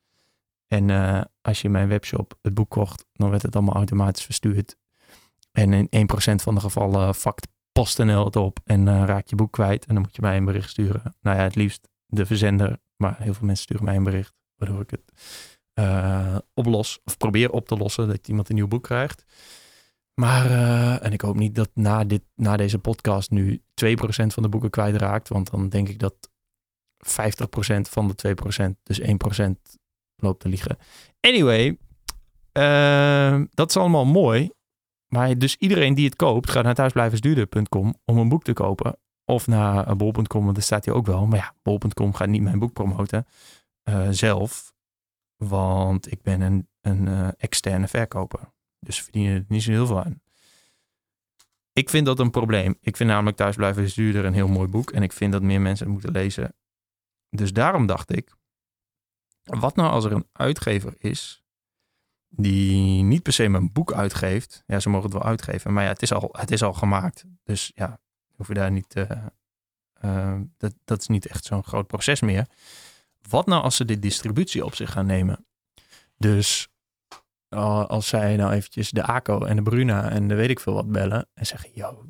[0.67, 4.25] En uh, als je in mijn webshop het boek kocht, dan werd het allemaal automatisch
[4.25, 4.77] verstuurd.
[5.53, 9.53] En in 1% van de gevallen vakt PostNL het op en uh, raak je boek
[9.53, 9.87] kwijt.
[9.87, 11.15] En dan moet je mij een bericht sturen.
[11.21, 12.79] Nou ja, het liefst de verzender.
[12.97, 14.33] Maar heel veel mensen sturen mij een bericht.
[14.57, 15.13] Waardoor ik het
[16.55, 18.09] oplos of probeer op te lossen.
[18.09, 19.25] Dat iemand een nieuw boek krijgt.
[20.21, 24.43] Maar, uh, en ik hoop niet dat na, dit, na deze podcast nu 2% van
[24.43, 25.29] de boeken kwijtraakt.
[25.29, 26.31] Want dan denk ik dat
[26.99, 28.37] 50% van de
[28.75, 29.05] 2%, dus 1%
[30.17, 30.79] loopt te liegen.
[31.21, 31.79] Anyway,
[32.53, 34.51] uh, dat is allemaal mooi.
[35.07, 38.99] Maar dus iedereen die het koopt, gaat naar thuisblijversduurder.com om een boek te kopen.
[39.25, 41.27] Of naar bol.com, want daar staat hij ook wel.
[41.27, 43.27] Maar ja, bol.com gaat niet mijn boek promoten
[44.11, 44.73] zelf.
[45.37, 48.55] Want ik ben een, een externe verkoper.
[48.87, 50.21] Dus verdienen er niet zo heel veel aan.
[51.73, 52.77] Ik vind dat een probleem.
[52.81, 54.91] Ik vind namelijk Thuisblijven is duurder een heel mooi boek.
[54.91, 56.55] En ik vind dat meer mensen het moeten lezen.
[57.31, 58.37] Dus daarom dacht ik,
[59.43, 61.45] wat nou als er een uitgever is
[62.29, 64.63] die niet per se mijn boek uitgeeft.
[64.67, 67.25] Ja, ze mogen het wel uitgeven, maar ja, het is al, het is al gemaakt.
[67.45, 68.01] Dus ja,
[68.35, 68.97] hoef je daar niet.
[68.97, 69.11] Uh,
[70.05, 72.47] uh, dat, dat is niet echt zo'n groot proces meer.
[73.29, 75.47] Wat nou als ze de distributie op zich gaan nemen?
[76.17, 76.69] Dus
[77.49, 80.93] als zij nou eventjes de ACO en de Bruna en de weet ik veel wat
[80.93, 82.07] bellen en zeggen, yo,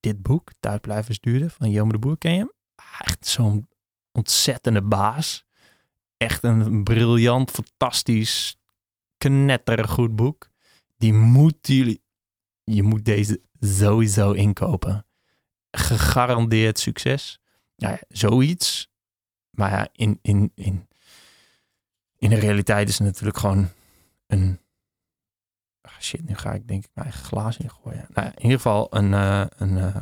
[0.00, 2.52] dit boek, Thuisblijvers duurder van Jome de Boer, ken je hem?
[2.74, 3.68] Ah, echt zo'n
[4.12, 5.46] ontzettende baas.
[6.16, 8.56] Echt een briljant, fantastisch,
[9.16, 10.50] knettergoed boek.
[10.96, 12.02] Die moet jullie,
[12.64, 15.06] je moet deze sowieso inkopen.
[15.70, 17.40] Gegarandeerd succes.
[17.76, 18.90] Ja, zoiets.
[19.50, 20.88] Maar ja, in, in, in
[22.18, 23.68] In de realiteit is het natuurlijk gewoon
[24.26, 24.60] een.
[25.88, 28.06] Ah, shit, nu ga ik denk ik mijn eigen glaas ingooien.
[28.14, 29.96] Nou, in ieder geval een, uh, een, uh,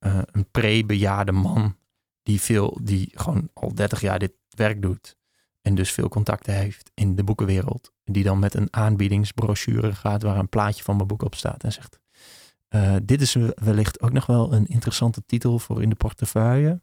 [0.00, 1.76] uh, een pre-bejaarde man
[2.22, 5.16] die, veel, die gewoon al 30 jaar dit werk doet.
[5.62, 7.92] En dus veel contacten heeft in de boekenwereld.
[8.04, 11.64] Die dan met een aanbiedingsbrochure gaat waar een plaatje van mijn boek op staat.
[11.64, 11.98] En zegt,
[13.02, 16.80] dit is wellicht ook nog wel een interessante titel voor in de portefeuille.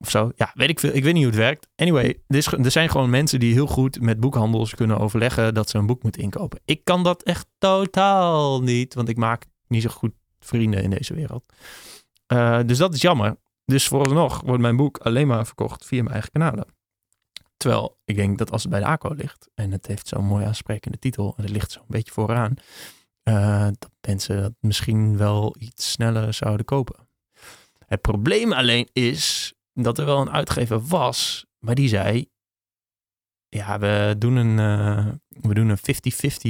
[0.00, 0.32] Of zo.
[0.36, 0.94] Ja, weet ik veel.
[0.94, 1.68] Ik weet niet hoe het werkt.
[1.76, 5.86] Anyway, er, zijn gewoon mensen die heel goed met boekhandels kunnen overleggen dat ze een
[5.86, 6.60] boek moeten inkopen.
[6.64, 11.14] Ik kan dat echt totaal niet, want ik maak niet zo goed vrienden in deze
[11.14, 11.52] wereld.
[12.32, 13.36] Uh, dus dat is jammer.
[13.64, 16.66] Dus vooralsnog wordt mijn boek alleen maar verkocht via mijn eigen kanalen.
[17.56, 20.44] Terwijl ik denk dat als het bij de ACO ligt en het heeft zo'n mooi
[20.44, 22.54] aansprekende titel en het ligt zo'n beetje vooraan,
[23.24, 27.08] uh, dat mensen dat misschien wel iets sneller zouden kopen.
[27.86, 32.30] Het probleem alleen is dat er wel een uitgever was, maar die zei:
[33.48, 35.78] Ja, we doen een, uh, we doen een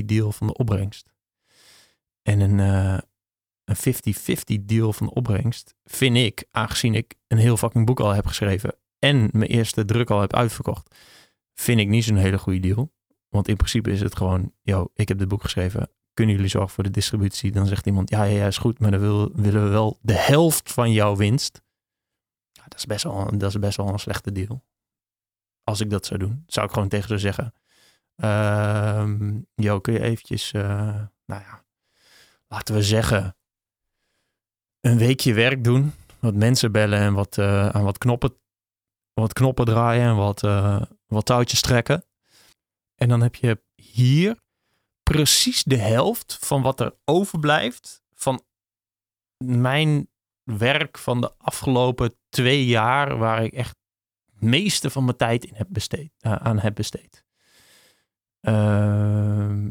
[0.03, 1.13] 50-50 deal van de opbrengst.
[2.23, 2.99] En een, uh,
[3.65, 8.11] een 50-50 deal van de opbrengst vind ik, aangezien ik een heel fucking boek al
[8.11, 10.97] heb geschreven en mijn eerste druk al heb uitverkocht,
[11.55, 12.93] vind ik niet zo'n hele goede deal.
[13.29, 16.71] Want in principe is het gewoon, yo, ik heb dit boek geschreven, kunnen jullie zorgen
[16.71, 17.53] voor de distributie?
[17.53, 20.13] Dan zegt iemand, ja, ja, ja is goed, maar dan wil, willen we wel de
[20.13, 21.63] helft van jouw winst.
[22.71, 24.65] Dat, is best wel, dat is best wel een slechte deal.
[25.65, 27.55] Als ik dat zou doen, zou ik gewoon tegen ze zeggen,
[28.25, 30.63] um, yo, kun je eventjes, uh,
[31.25, 31.65] nou ja,
[32.49, 33.37] laten we zeggen,
[34.81, 35.93] een weekje werk doen.
[36.19, 38.35] Wat mensen bellen en wat, uh, aan wat knoppen,
[39.13, 42.05] wat knoppen draaien en wat, uh, wat touwtjes trekken.
[42.95, 44.39] En dan heb je hier
[45.03, 48.43] precies de helft van wat er overblijft van
[49.45, 50.09] mijn
[50.59, 53.77] werk van de afgelopen twee jaar, waar ik echt
[54.33, 57.25] het meeste van mijn tijd in heb besteed, uh, aan heb besteed.
[58.41, 59.67] Uh,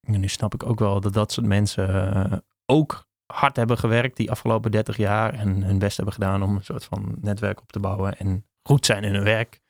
[0.00, 4.30] nu snap ik ook wel dat dat soort mensen uh, ook hard hebben gewerkt die
[4.30, 7.80] afgelopen 30 jaar en hun best hebben gedaan om een soort van netwerk op te
[7.80, 9.60] bouwen en goed zijn in hun werk.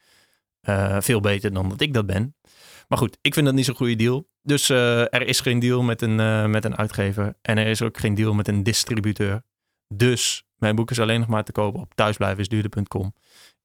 [0.69, 2.37] Uh, veel beter dan dat ik dat ben.
[2.89, 4.29] Maar goed, ik vind dat niet zo'n goede deal.
[4.43, 7.37] Dus er is geen deal met een, met een uitgever.
[7.43, 9.43] En er is ook geen deal met een distributeur.
[9.89, 13.15] Dus mijn boek is alleen nog maar te kopen op thuisblijvensduurder.com.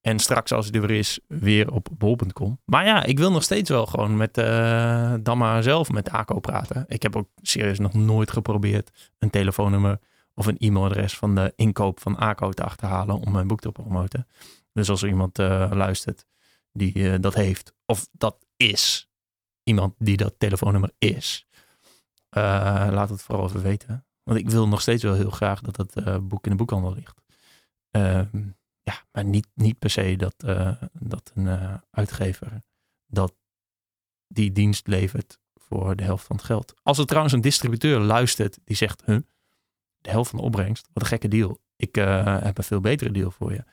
[0.01, 2.59] En straks als het er is, weer op bol.com.
[2.65, 6.39] Maar ja, ik wil nog steeds wel gewoon met uh, dan maar zelf met ACO
[6.39, 6.85] praten.
[6.87, 9.99] Ik heb ook serieus nog nooit geprobeerd een telefoonnummer
[10.33, 14.27] of een e-mailadres van de inkoop van ACO te achterhalen om mijn boek te promoten.
[14.73, 16.25] Dus als er iemand luistert
[16.73, 19.09] die dat heeft, of dat is,
[19.63, 21.47] iemand die dat telefoonnummer is.
[22.29, 24.05] Laat het vooral even weten.
[24.23, 26.93] Want ik wil nog steeds wel heel graag dat dat uh, boek in de boekhandel
[26.93, 27.21] ligt.
[27.91, 28.21] Uh,
[28.81, 32.63] ja, maar niet, niet per se dat, uh, dat een uitgever
[33.05, 33.33] dat
[34.27, 36.73] die dienst levert voor de helft van het geld.
[36.83, 39.19] Als er trouwens een distributeur luistert die zegt, huh,
[39.97, 41.59] de helft van de opbrengst, wat een gekke deal.
[41.75, 43.63] Ik heb een veel betere deal voor je.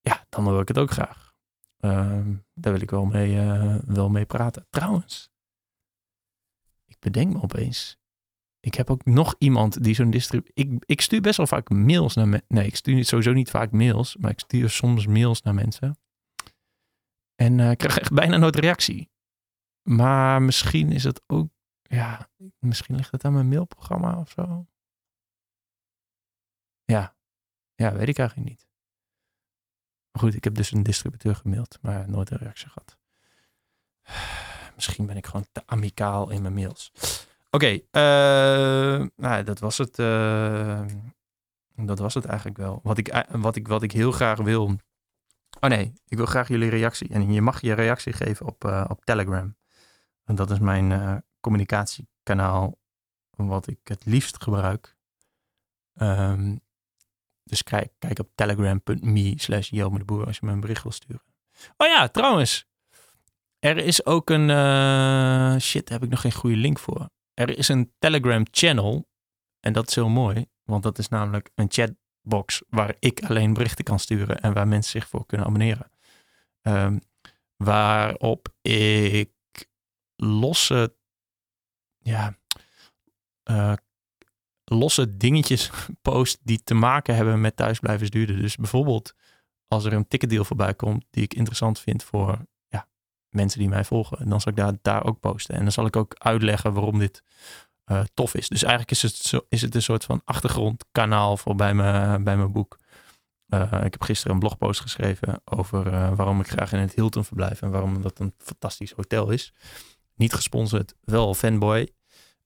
[0.00, 1.34] Ja, dan hoor ik het ook graag.
[1.80, 2.20] Uh,
[2.54, 3.36] daar wil ik wel mee,
[3.86, 4.66] wel mee praten.
[4.70, 5.30] Trouwens,
[6.84, 7.98] ik bedenk me opeens.
[8.64, 10.50] Ik heb ook nog iemand die zo'n distrib...
[10.52, 12.46] Ik, ik stuur best wel vaak mails naar mensen.
[12.48, 14.16] Nee, ik stuur sowieso niet vaak mails.
[14.16, 15.98] Maar ik stuur soms mails naar mensen.
[17.34, 19.10] En uh, ik krijg echt bijna nooit reactie.
[19.82, 21.48] Maar misschien is het ook...
[21.82, 24.66] Ja, misschien ligt het aan mijn mailprogramma of zo.
[26.84, 27.16] Ja,
[27.74, 28.68] ja weet ik eigenlijk niet.
[30.18, 32.98] Goed, ik heb dus een distributeur gemaild, maar nooit een reactie gehad.
[34.74, 36.92] Misschien ben ik gewoon te amicaal in mijn mails.
[37.54, 39.98] Oké, uh, nou, dat was het.
[39.98, 40.84] Uh,
[41.76, 42.80] dat was het eigenlijk wel.
[42.82, 44.64] Wat ik, wat, ik, wat ik heel graag wil.
[45.60, 47.08] Oh nee, ik wil graag jullie reactie.
[47.08, 49.56] En je mag je reactie geven op, op Telegram.
[50.24, 52.78] En dat is mijn communicatiekanaal
[53.30, 54.96] wat ik het liefst gebruik.
[55.94, 56.60] Um,
[57.44, 61.34] dus kijk, kijk op telegram.me slash de Boer als je me een bericht wil sturen.
[61.76, 62.66] Oh ja, trouwens.
[63.58, 64.48] Er is ook een...
[65.60, 67.12] Shit, daar heb ik nog geen goede link voor.
[67.34, 69.08] Er is een Telegram channel.
[69.60, 70.46] En dat is heel mooi.
[70.62, 74.40] Want dat is namelijk een chatbox waar ik alleen berichten kan sturen.
[74.40, 75.90] En waar mensen zich voor kunnen abonneren.
[76.62, 77.00] Um,
[77.56, 79.30] waarop ik
[80.16, 80.94] losse...
[81.98, 82.38] Ja,
[83.50, 83.72] uh,
[84.64, 85.70] losse dingetjes
[86.02, 88.36] post die te maken hebben met thuisblijvers duurder.
[88.36, 89.14] Dus bijvoorbeeld
[89.68, 92.46] als er een ticketdeal voorbij komt die ik interessant vind voor
[93.34, 95.54] mensen die mij volgen, dan zal ik daar, daar ook posten.
[95.54, 97.22] En dan zal ik ook uitleggen waarom dit
[97.86, 98.48] uh, tof is.
[98.48, 102.36] Dus eigenlijk is het, zo, is het een soort van achtergrondkanaal voor bij, me, bij
[102.36, 102.78] mijn boek.
[103.84, 107.70] ik heb gisteren een blogpost geschreven over waarom ik graag in het Hilton verblijf en
[107.70, 109.52] waarom dat een fantastisch hotel is.
[110.14, 111.92] Niet gesponsord, wel fanboy.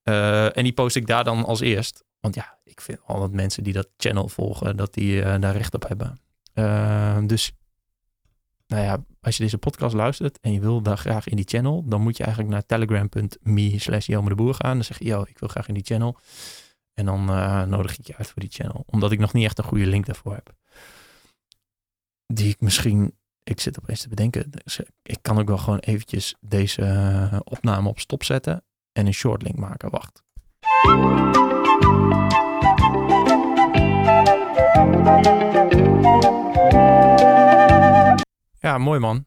[0.02, 2.04] en die post ik daar dan als eerst.
[2.20, 5.74] Want ja, ik vind al dat mensen die dat channel volgen, dat die daar recht
[5.74, 6.18] op hebben.
[7.26, 7.52] dus
[8.68, 11.84] nou ja, als je deze podcast luistert en je wil daar graag in die channel,
[11.86, 14.74] dan moet je eigenlijk naar telegram.me slash de gaan.
[14.74, 16.18] Dan zeg je, yo, ik wil graag in die channel.
[16.94, 18.84] En dan uh, nodig ik je uit voor die channel.
[18.86, 20.54] Omdat ik nog niet echt een goede link daarvoor heb.
[22.26, 24.50] Die ik misschien, ik zit opeens te bedenken.
[24.50, 29.14] Dus ik kan ook wel gewoon eventjes deze uh, opname op stop zetten en een
[29.14, 29.90] short link maken.
[29.90, 30.22] Wacht.
[38.60, 39.24] Ja, mooi man.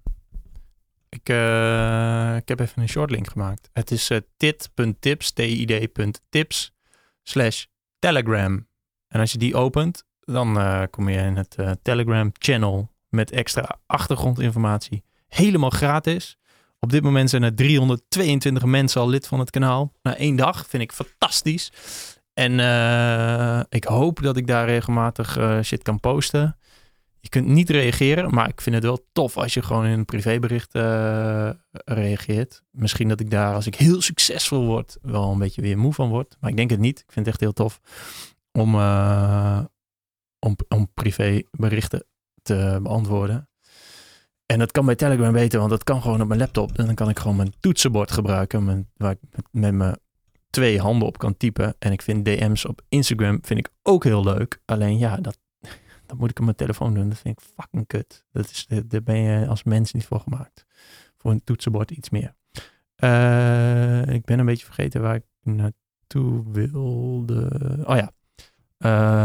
[1.10, 3.70] Ik, uh, ik heb even een shortlink gemaakt.
[3.74, 6.74] Het is uh, tit.tips, tid.tips,
[7.24, 7.66] slash
[8.00, 8.68] telegram.
[9.08, 13.80] En als je die opent, dan uh, kom je in het Telegram channel met extra
[13.86, 15.04] achtergrondinformatie.
[15.28, 16.38] Helemaal gratis.
[16.80, 19.94] Op dit moment zijn er 322 mensen al lid van het kanaal.
[20.02, 21.72] Na één dag vind ik fantastisch.
[22.34, 22.52] En
[23.70, 26.58] ik hoop dat ik daar regelmatig shit kan posten.
[27.22, 30.06] Je kunt niet reageren, maar ik vind het wel tof als je gewoon in een
[30.06, 32.64] privébericht uh, reageert.
[32.72, 36.10] Misschien dat ik daar, als ik heel succesvol word, wel een beetje weer moe van
[36.10, 36.38] word.
[36.40, 37.00] Maar ik denk het niet.
[37.00, 37.80] Ik vind het echt heel tof
[38.52, 39.60] om, uh,
[40.40, 42.06] om, om privéberichten
[42.42, 43.50] te beantwoorden.
[44.46, 46.78] En dat kan bij Telegram weten, want dat kan gewoon op mijn laptop.
[46.78, 49.20] En dan kan ik gewoon mijn toetsenbord gebruiken, waar ik
[49.52, 49.98] met mijn
[50.50, 51.76] twee handen op kan typen.
[51.80, 54.62] En ik vind DM's op Instagram vind ik ook heel leuk.
[54.66, 55.38] Alleen ja, dat
[56.12, 57.10] dat moet ik op mijn telefoon doen.
[57.10, 58.26] Dat vind ik fucking kut.
[58.32, 60.66] Dat is, daar ben je als mens niet voor gemaakt.
[61.18, 62.36] Voor een toetsenbord iets meer.
[63.04, 67.50] Uh, ik ben een beetje vergeten waar ik naartoe wilde.
[67.86, 68.12] Oh ja.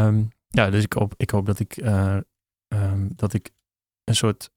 [0.06, 2.16] Um, ja, dus ik hoop, ik hoop dat ik, uh,
[2.68, 3.50] um, dat ik
[4.04, 4.50] een soort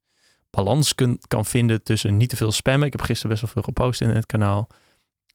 [0.50, 2.88] balans kun, kan vinden tussen niet te veel spammen.
[2.88, 4.68] Ik heb gisteren best wel veel gepost in het kanaal.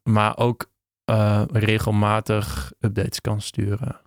[0.02, 0.70] Maar ook
[1.11, 4.00] uh, regelmatig updates kan sturen.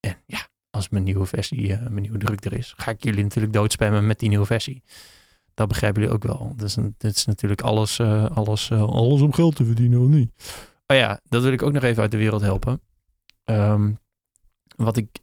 [0.00, 0.47] En ja,
[0.78, 4.06] als mijn nieuwe versie, uh, mijn nieuwe druk er is, ga ik jullie natuurlijk doodspammen
[4.06, 4.82] met die nieuwe versie.
[5.54, 6.52] Dat begrijpen jullie ook wel.
[6.56, 10.30] Dus dit is natuurlijk alles, uh, alles, uh, alles om geld te verdienen, of niet?
[10.86, 12.80] Oh ja, dat wil ik ook nog even uit de wereld helpen.
[13.44, 13.98] Um,
[14.76, 15.18] wat ik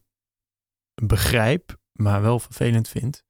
[0.96, 3.24] begrijp, maar wel vervelend vind,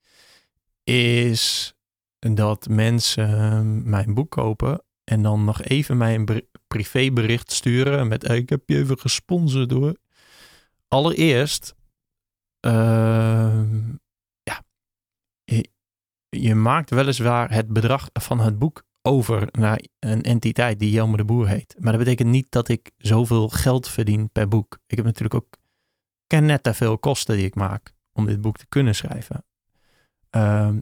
[0.83, 1.73] is
[2.19, 8.49] dat mensen mijn boek kopen en dan nog even mij een privébericht sturen met ik
[8.49, 9.95] heb je even gesponsord door.
[10.87, 11.84] Allereerst Ehm,
[14.43, 14.63] ja,
[16.29, 21.25] je, maakt weliswaar het bedrag van het boek over naar een entiteit die Jelme de
[21.25, 21.75] Boer heet.
[21.79, 24.79] Maar dat betekent niet dat ik zoveel geld verdien per boek.
[24.87, 25.57] Ik heb natuurlijk ook
[26.27, 29.45] ken net te veel kosten die ik maak om dit boek te kunnen schrijven.
[30.29, 30.79] Ehm,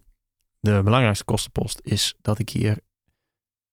[0.59, 2.79] de belangrijkste kostenpost is dat ik hier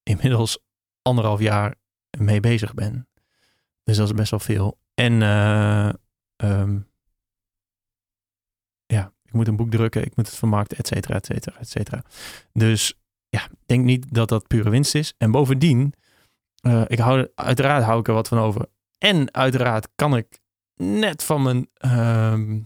[0.02, 0.58] inmiddels
[1.02, 1.74] anderhalf jaar
[2.18, 3.08] mee bezig ben.
[3.84, 4.78] Dus dat is best wel veel.
[4.94, 5.90] En uh,
[9.30, 12.02] ik moet een boek drukken, ik moet het vermarkten, et cetera, et cetera, et cetera.
[12.52, 12.94] Dus
[13.28, 15.14] ja, denk niet dat dat pure winst is.
[15.18, 15.94] En bovendien,
[16.66, 18.66] uh, ik hou, uiteraard hou ik er wat van over.
[18.98, 20.40] En uiteraard kan ik
[20.74, 22.60] net van mijn uh,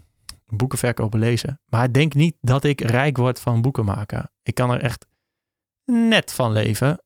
[0.47, 1.61] boekenverkopen lezen.
[1.67, 4.31] Maar denk niet dat ik rijk word van boeken maken.
[4.43, 5.07] Ik kan er echt
[5.85, 7.03] net van leven.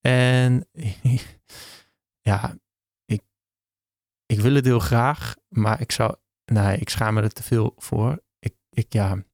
[0.00, 0.68] En
[2.30, 2.54] ja,
[3.04, 3.22] ik,
[4.26, 7.74] ik wil het heel graag, maar ik zou, nee, ik schaam me er te veel
[7.76, 8.22] voor
[8.70, 9.24] ik, ja,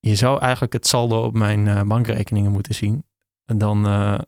[0.00, 3.04] je zou eigenlijk het saldo op mijn uh, bankrekeningen moeten zien.
[3.44, 4.18] En dan, uh,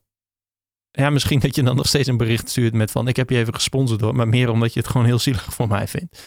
[0.91, 3.37] ja, misschien dat je dan nog steeds een bericht stuurt met van, ik heb je
[3.37, 6.23] even gesponsord door, maar meer omdat je het gewoon heel zielig voor mij vindt.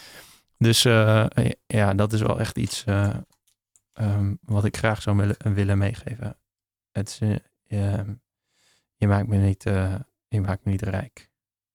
[0.58, 1.26] Dus uh,
[1.66, 2.84] ja, dat is wel echt iets
[3.94, 6.38] um, wat ik graag zou willen, meegeven.
[6.90, 7.38] Het is,
[8.96, 9.62] je maakt me niet,
[10.28, 11.30] je maakt me niet rijk.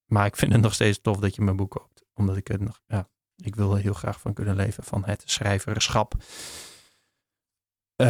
[0.05, 2.05] Maar ik vind het nog steeds tof dat je mijn boek koopt.
[2.13, 3.09] Omdat ik het nog, ja,
[3.43, 6.13] ik wil er heel graag van kunnen leven, van het schrijverschap.
[8.01, 8.07] Uh,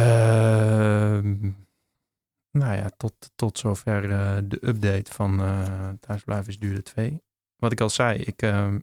[2.50, 7.22] nou ja, tot, tot zover uh, de update van uh, Thuisblijven is duurde 2.
[7.56, 8.74] Wat ik al zei, ik, uh,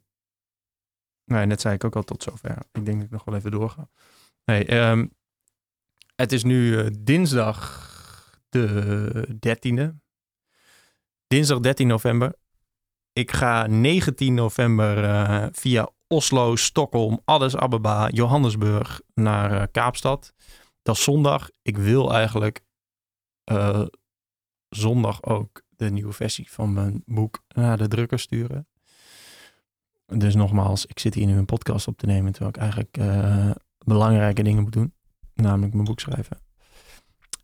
[1.25, 2.57] nou, net zei ik ook al tot zover.
[2.71, 3.89] Ik denk dat ik nog wel even doorga.
[4.45, 5.13] Nee, um,
[6.15, 7.83] het is nu eh, dinsdag
[8.49, 9.95] de 13e.
[11.27, 12.33] Dinsdag 13 november.
[13.13, 20.33] Ik ga 19 november via Oslo, Stockholm, Addis Ababa, Johannesburg naar uh, Kaapstad.
[20.81, 21.49] Dat is zondag.
[21.61, 22.61] Ik wil eigenlijk
[23.51, 23.85] uh,
[24.69, 28.67] zondag ook de nieuwe versie van mijn boek naar de drukker sturen.
[30.05, 33.51] Dus nogmaals, ik zit hier nu een podcast op te nemen terwijl ik eigenlijk uh,
[33.77, 34.93] belangrijke dingen moet doen.
[35.33, 36.39] namelijk mijn boek schrijven.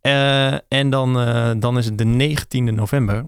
[0.01, 3.26] Eh, en dan, eh, dan is het de 19e november.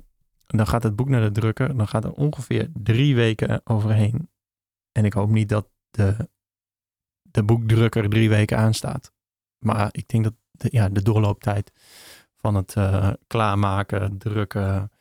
[0.47, 1.77] Dan gaat het boek naar de drukker.
[1.77, 4.31] Dan gaat er ongeveer drie weken overheen.
[4.93, 6.29] En ik hoop niet dat de,
[7.21, 9.11] de boekdrukker drie weken aanstaat.
[9.57, 11.71] Maar ik denk dat de, ja, de doorlooptijd
[12.35, 14.91] van het uh, klaarmaken, drukken,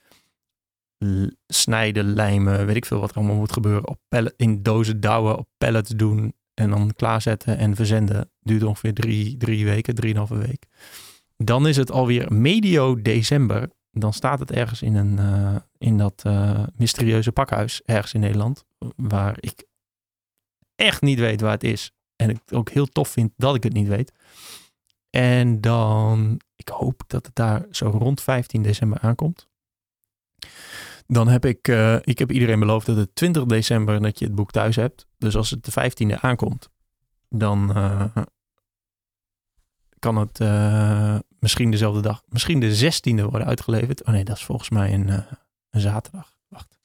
[1.46, 3.88] snijden, lijmen, weet ik veel wat er allemaal moet gebeuren.
[3.88, 8.30] Op pallet, in dozen douwen, op pallets doen en dan klaarzetten en verzenden.
[8.40, 10.66] Duurt ongeveer drie, drie weken, drieënhalve week.
[11.36, 13.70] Dan is het alweer medio december.
[13.90, 18.64] Dan staat het ergens in, een, uh, in dat uh, mysterieuze pakhuis, ergens in Nederland,
[18.96, 19.64] waar ik
[20.82, 21.92] echt niet weet waar het is.
[22.16, 24.12] En ik ook heel tof vind dat ik het niet weet.
[25.10, 29.48] En dan, ik hoop dat het daar zo rond 15 december aankomt.
[31.06, 34.34] Dan heb ik, uh, ik heb iedereen beloofd dat het 20 december dat je het
[34.34, 35.06] boek thuis hebt.
[35.18, 36.68] Dus als het de 15e aankomt,
[37.28, 38.16] dan uh,
[39.98, 44.04] kan het uh, misschien dezelfde dag, misschien de 16e worden uitgeleverd.
[44.04, 45.08] Oh nee, dat is volgens mij een,
[45.70, 46.36] een zaterdag.
[46.48, 46.78] Wacht.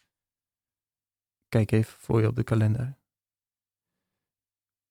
[1.49, 2.97] Kijk even voor je op de kalender.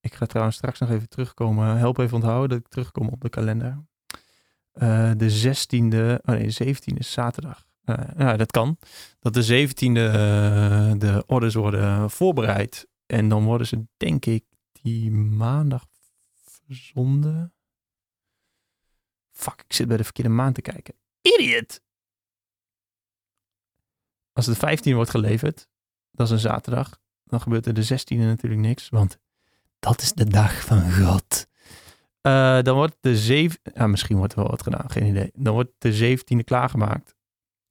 [0.07, 1.76] Ik ga trouwens straks nog even terugkomen.
[1.76, 3.84] Help even onthouden dat ik terugkom op de kalender.
[4.74, 7.66] Uh, de 16e, oh nee, 17e is zaterdag.
[7.84, 8.78] Uh, dat kan.
[9.20, 12.88] Dat de 17e uh, de orders worden voorbereid.
[13.07, 15.86] En dan worden ze, denk ik, die maandag
[16.44, 17.54] verzonden.
[19.32, 20.94] Fuck, ik zit bij de verkeerde maand te kijken.
[21.20, 21.80] Idiot!
[24.32, 25.68] Als het 15 wordt geleverd,
[26.11, 28.88] dat is een zaterdag, dan gebeurt er de 16e natuurlijk niks.
[28.88, 29.18] Want
[29.79, 31.47] dat is de dag van God.
[32.22, 35.31] Uh, dan wordt de zeven, ja, misschien wordt er wel wat gedaan, geen idee.
[35.35, 37.14] Dan wordt de 17e klaargemaakt.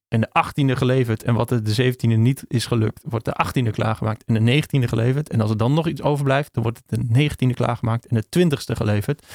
[0.08, 1.22] En de 18e geleverd.
[1.22, 4.24] En wat de 17e niet is gelukt, wordt de 18e klaargemaakt.
[4.24, 5.30] En de 19e geleverd.
[5.30, 8.06] En als er dan nog iets overblijft, dan wordt het de 19e klaargemaakt.
[8.06, 9.26] En de 20e geleverd.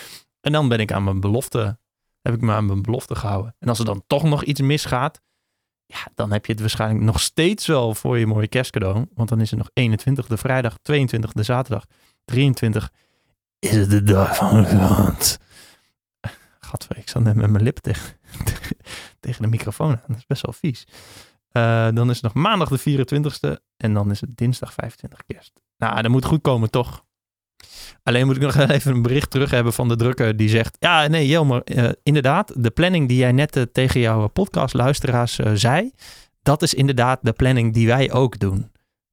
[0.42, 1.80] En dan ben ik aan mijn belofte,
[2.22, 3.56] heb ik me aan mijn belofte gehouden.
[3.60, 5.22] En als er dan toch nog iets misgaat,
[5.86, 9.06] ja, dan heb je het waarschijnlijk nog steeds wel voor je mooie kerstcadeau.
[9.14, 11.86] Want dan is er nog 21 de vrijdag, 22 de zaterdag,
[12.26, 12.92] 23
[13.60, 15.38] is het de dag van God.
[16.60, 17.78] Gadver, ik zat net met mijn lip
[19.20, 20.04] tegen, de microfoon aan.
[20.08, 20.88] Dat is best wel vies.
[21.52, 25.52] Uh, dan is het nog maandag de 24ste en dan is het dinsdag 25 kerst.
[25.78, 27.06] Nou, dat moet goed komen, toch?
[28.04, 30.78] Alleen moet ik nog even een bericht terug hebben van de drukker die zegt...
[30.80, 35.92] Ja, nee, Jelmer, uh, inderdaad, de planning die jij net uh, tegen jouw podcastluisteraars zei...
[36.42, 38.72] dat is inderdaad de planning die wij ook doen.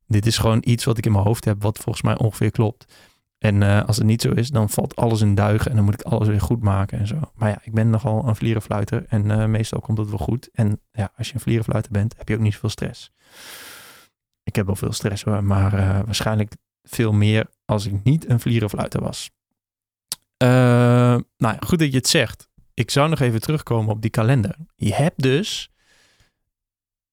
[0.09, 2.93] Dit is gewoon iets wat ik in mijn hoofd heb, wat volgens mij ongeveer klopt.
[3.39, 5.95] En uh, als het niet zo is, dan valt alles in duigen en dan moet
[5.95, 7.21] ik alles weer goed maken en zo.
[7.35, 10.49] Maar ja, ik ben nogal een vlierenfluiter en uh, meestal komt het wel goed.
[10.53, 13.13] En ja, als je een vlierenfluiter bent, heb je ook niet zoveel stress.
[14.43, 16.53] Ik heb wel veel stress hoor, maar uh, waarschijnlijk
[16.83, 19.31] veel meer als ik niet een vlierenfluiter was.
[21.37, 22.49] nou, goed dat je het zegt.
[22.75, 24.57] Ik zou nog even terugkomen op die kalender.
[24.75, 25.71] Je hebt dus,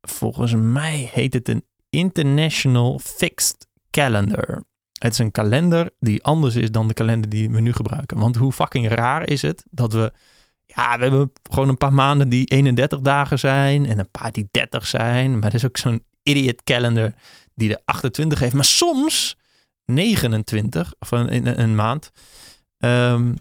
[0.02, 1.66] volgens mij heet het een
[1.96, 4.64] International Fixed Calendar.
[5.00, 8.18] Het is een kalender die anders is dan de kalender die we nu gebruiken.
[8.18, 10.14] Want hoe fucking raar is het dat we.
[10.66, 14.48] Ja, we hebben gewoon een paar maanden die 31 dagen zijn en een paar die
[14.52, 15.40] 30 zijn.
[15.40, 17.14] Maar er is ook zo'n idiot calendar
[17.54, 18.54] die de 28 heeft.
[18.54, 19.38] Maar soms
[19.86, 22.12] 29 of een, een, een maand.
[22.78, 23.36] Um,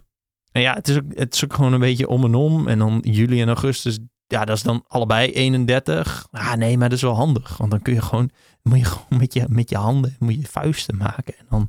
[0.52, 2.68] en ja, het is, ook, het is ook gewoon een beetje om en om.
[2.68, 6.28] En dan juli en augustus, ja, dat is dan allebei 31.
[6.30, 7.56] Ah, nee, maar dat is wel handig.
[7.56, 8.30] Want dan kun je gewoon
[8.64, 11.38] moet je gewoon met je, met je handen, moet je vuisten maken.
[11.38, 11.68] En dan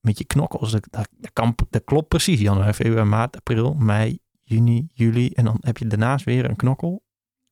[0.00, 0.70] met je knokkels.
[0.70, 2.40] Dat, dat, kan, dat klopt precies.
[2.40, 5.30] Januari, februari, maart, april, mei, juni, juli.
[5.30, 7.02] En dan heb je daarnaast weer een knokkel.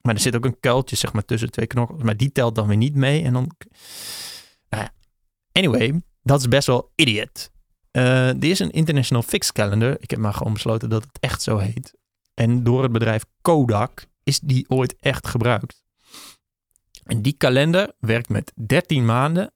[0.00, 2.02] Maar er zit ook een kuiltje zeg maar, tussen twee knokkels.
[2.02, 3.22] Maar die telt dan weer niet mee.
[3.22, 3.50] En dan...
[4.68, 4.88] Nou.
[5.52, 7.50] Anyway, dat is best wel idiot.
[7.92, 9.96] Uh, er is een International Fixed Calendar.
[9.98, 11.94] Ik heb maar gewoon besloten dat het echt zo heet.
[12.34, 15.82] En door het bedrijf Kodak is die ooit echt gebruikt.
[17.04, 19.52] En die kalender werkt met 13 maanden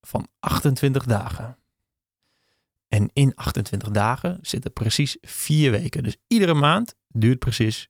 [0.00, 1.58] van 28 dagen.
[2.88, 6.02] En in 28 dagen zitten precies 4 weken.
[6.02, 7.88] Dus iedere maand duurt precies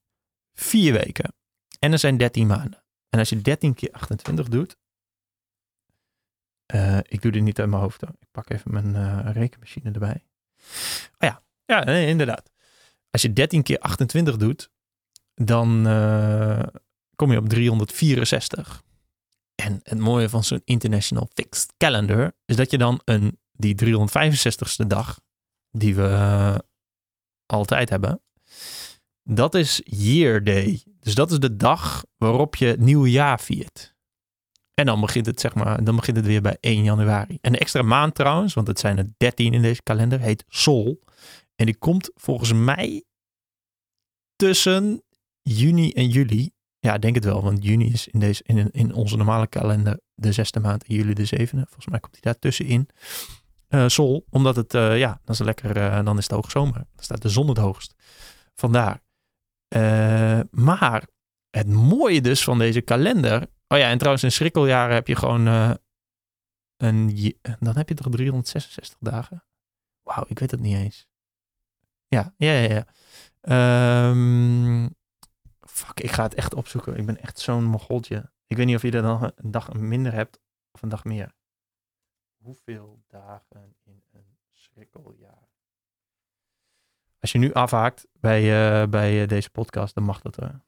[0.55, 1.34] 4 weken.
[1.78, 2.84] En er zijn 13 maanden.
[3.09, 4.76] En als je 13 keer 28 doet.
[6.74, 8.01] Uh, ik doe dit niet uit mijn hoofd.
[8.01, 8.14] Hoor.
[8.18, 10.24] Ik pak even mijn uh, rekenmachine erbij.
[11.18, 12.51] Oh ja, ja inderdaad.
[13.11, 14.70] Als je 13 keer 28 doet,
[15.35, 16.62] dan uh,
[17.16, 18.83] kom je op 364.
[19.55, 24.87] En het mooie van zo'n International Fixed Calendar is dat je dan een, die 365ste
[24.87, 25.20] dag,
[25.70, 26.57] die we uh,
[27.47, 28.22] altijd hebben,
[29.22, 30.83] dat is Year Day.
[31.01, 33.95] Dus dat is de dag waarop je het nieuwe jaar viert.
[34.74, 37.39] En dan begint het, zeg maar, dan begint het weer bij 1 januari.
[37.41, 41.03] En de extra maand trouwens, want het zijn er 13 in deze kalender, heet Sol.
[41.55, 43.05] En die komt volgens mij
[44.37, 45.03] tussen
[45.43, 46.51] juni en juli.
[46.78, 50.01] Ja, ik denk het wel, want juni is in, deze, in, in onze normale kalender
[50.14, 51.64] de zesde maand en juli de zevende.
[51.64, 52.88] Volgens mij komt hij daar tussenin.
[53.68, 56.74] Uh, Sol, omdat het, uh, ja, dan is het lekker, uh, dan is het hoogzomer.
[56.74, 57.95] Dan staat de zon het hoogst.
[58.55, 59.03] Vandaar.
[60.51, 61.07] maar
[61.51, 63.47] het mooie dus van deze kalender.
[63.68, 65.47] Oh ja, en trouwens in schrikkeljaren heb je gewoon
[66.76, 69.45] een, dan heb je toch 366 dagen?
[70.03, 71.07] Wauw, ik weet het niet eens.
[72.09, 72.68] Ja, ja, ja.
[72.68, 72.86] ja.
[73.43, 74.14] Fuck,
[76.03, 76.97] ik ga het echt opzoeken.
[76.97, 78.33] Ik ben echt zo'n mogoltje.
[78.47, 80.41] Ik weet niet of je er dan een dag minder hebt
[80.71, 81.35] of een dag meer.
[82.37, 85.51] Hoeveel dagen in een schrikkeljaar?
[87.21, 90.65] Als je nu afhaakt bij, uh, bij uh, deze podcast, dan mag dat er.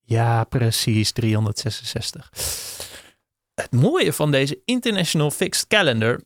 [0.00, 2.30] Ja, precies, 366.
[3.54, 6.20] Het mooie van deze International Fixed Calendar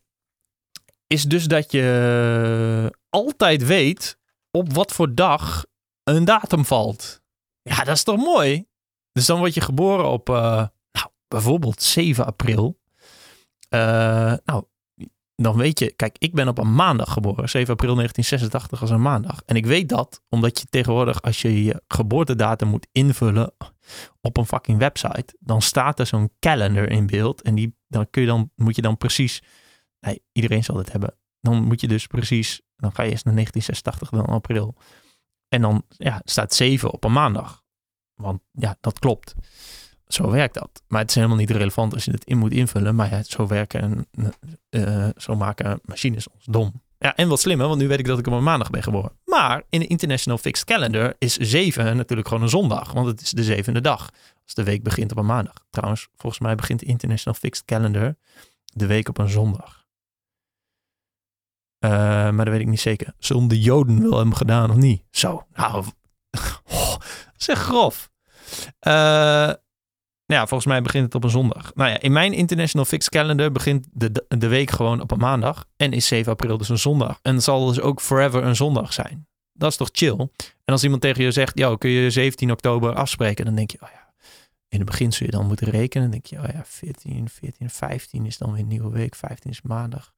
[1.06, 4.18] is dus dat je altijd weet
[4.50, 5.66] op wat voor dag
[6.04, 7.20] een datum valt.
[7.62, 8.66] Ja, dat is toch mooi?
[9.12, 10.36] Dus dan word je geboren op uh,
[10.92, 12.80] nou, bijvoorbeeld 7 april.
[13.74, 14.64] Uh, nou,
[15.42, 17.48] dan weet je, kijk, ik ben op een maandag geboren.
[17.48, 19.42] 7 april 1986 als een maandag.
[19.46, 23.54] En ik weet dat omdat je tegenwoordig, als je je geboortedatum moet invullen
[24.20, 27.42] op een fucking website, dan staat er zo'n calendar in beeld.
[27.42, 29.42] En die, dan, kun je dan moet je dan precies,
[30.00, 31.16] nee, iedereen zal het hebben.
[31.40, 34.74] Dan moet je dus precies, dan ga je eerst naar 1986, dan april.
[35.48, 37.62] En dan ja, staat 7 op een maandag.
[38.14, 39.34] Want ja, dat klopt.
[40.06, 40.82] Zo werkt dat.
[40.88, 42.94] Maar het is helemaal niet relevant als je het in moet invullen.
[42.94, 44.32] Maar ja, zo werken en
[44.70, 46.82] uh, zo maken machines ons dom.
[46.98, 49.12] Ja, en wat slimmer, want nu weet ik dat ik op een maandag ben geboren.
[49.24, 52.92] Maar in de International Fixed Calendar is 7 natuurlijk gewoon een zondag.
[52.92, 54.10] Want het is de zevende dag.
[54.44, 55.64] Als de week begint op een maandag.
[55.70, 58.14] Trouwens, volgens mij begint de International Fixed Calendar
[58.64, 59.77] de week op een zondag.
[61.80, 61.90] Uh,
[62.30, 63.14] maar dat weet ik niet zeker.
[63.46, 65.02] De Joden wel hebben gedaan of niet?
[65.10, 65.84] Zo, nou,
[66.70, 66.96] oh,
[67.36, 68.10] zeg grof.
[68.86, 69.52] Uh,
[70.32, 71.74] ja, volgens mij begint het op een zondag.
[71.74, 75.66] Nou ja, in mijn International Fixed Calendar begint de, de week gewoon op een maandag.
[75.76, 77.18] En is 7 april dus een zondag.
[77.22, 79.26] En zal dus ook forever een zondag zijn.
[79.52, 80.18] Dat is toch chill?
[80.64, 83.44] En als iemand tegen je zegt, ja, kun je 17 oktober afspreken?
[83.44, 84.12] Dan denk je, oh ja,
[84.68, 86.10] in het begin zul je dan moeten rekenen.
[86.10, 89.14] Dan denk je, oh ja, 14, 14, 15 is dan weer een nieuwe week.
[89.14, 90.12] 15 is maandag.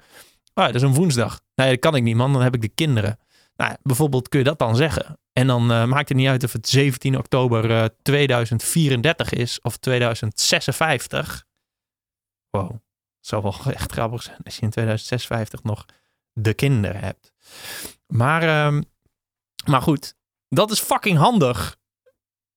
[0.60, 1.40] Oh ja, dat is een woensdag.
[1.54, 2.32] Nee, dat kan ik niet, man.
[2.32, 3.18] Dan heb ik de kinderen.
[3.56, 5.18] Nou, bijvoorbeeld kun je dat dan zeggen.
[5.32, 9.76] En dan uh, maakt het niet uit of het 17 oktober uh, 2034 is of
[9.76, 11.46] 2056.
[12.50, 12.80] Wow, dat
[13.20, 15.86] zou wel echt grappig zijn als je in 2056 nog
[16.32, 17.32] de kinderen hebt.
[18.06, 18.80] Maar, uh,
[19.64, 20.14] maar goed,
[20.48, 21.76] dat is fucking handig.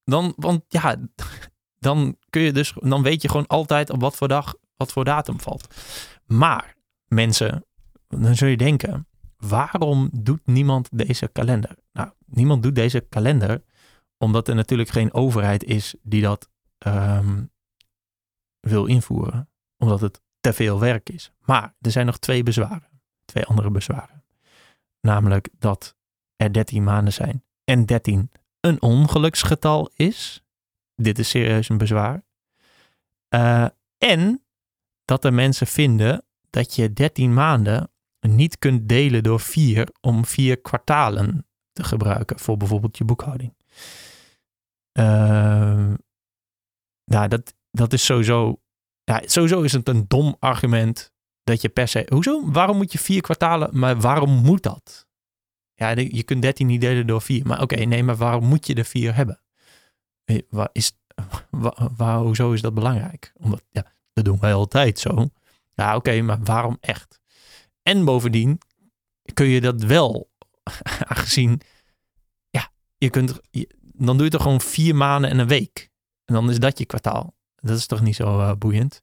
[0.04, 0.95] Dan, want ja,
[1.80, 5.04] dan kun je dus, dan weet je gewoon altijd op wat voor dag, wat voor
[5.04, 5.76] datum valt.
[6.26, 6.76] Maar
[7.06, 7.66] mensen,
[8.22, 9.07] dan zul je denken,
[9.38, 11.76] waarom doet niemand deze kalender?
[11.91, 13.61] Nou, niemand doet deze kalender
[14.24, 16.49] omdat er natuurlijk geen overheid is die dat
[16.88, 17.51] um,
[18.59, 19.49] wil invoeren.
[19.78, 21.32] Omdat het te veel werk is.
[21.39, 23.01] Maar er zijn nog twee bezwaren.
[23.26, 24.24] Twee andere bezwaren.
[25.01, 25.95] Namelijk dat
[26.36, 30.43] er 13 maanden zijn en 13 een ongeluksgetal is.
[30.95, 32.24] Dit is serieus een bezwaar.
[33.30, 33.66] Uh,
[33.97, 34.43] en
[35.05, 37.91] dat er mensen vinden dat je 13 maanden
[38.24, 43.53] niet kunt delen door vier om vier kwartalen te gebruiken voor bijvoorbeeld je boekhouding.
[44.99, 45.93] Uh,
[47.05, 48.61] nou, dat, dat is sowieso.
[49.03, 51.11] Ja, sowieso is het een dom argument
[51.43, 52.05] dat je per se.
[52.09, 52.51] Hoezo?
[52.51, 53.80] Waarom moet je vier kwartalen?
[53.80, 55.07] Maar waarom moet dat?
[55.74, 57.47] Ja, je kunt 13 niet delen door vier.
[57.47, 59.41] Maar oké, nee, maar waarom moet je er vier hebben?
[60.24, 60.97] Eh, waar is,
[61.49, 63.32] waar, waar, hoezo is dat belangrijk?
[63.36, 65.30] Omdat, ja, dat doen wij altijd zo.
[65.74, 67.21] Ja, oké, maar waarom echt?
[67.84, 68.60] En bovendien
[69.34, 70.30] kun je dat wel,
[71.08, 71.62] aangezien,
[72.50, 73.40] ja, je kunt,
[73.82, 75.92] dan doe je toch gewoon vier maanden en een week.
[76.26, 77.36] En dan is dat je kwartaal.
[77.56, 79.02] Dat is toch niet zo uh, boeiend?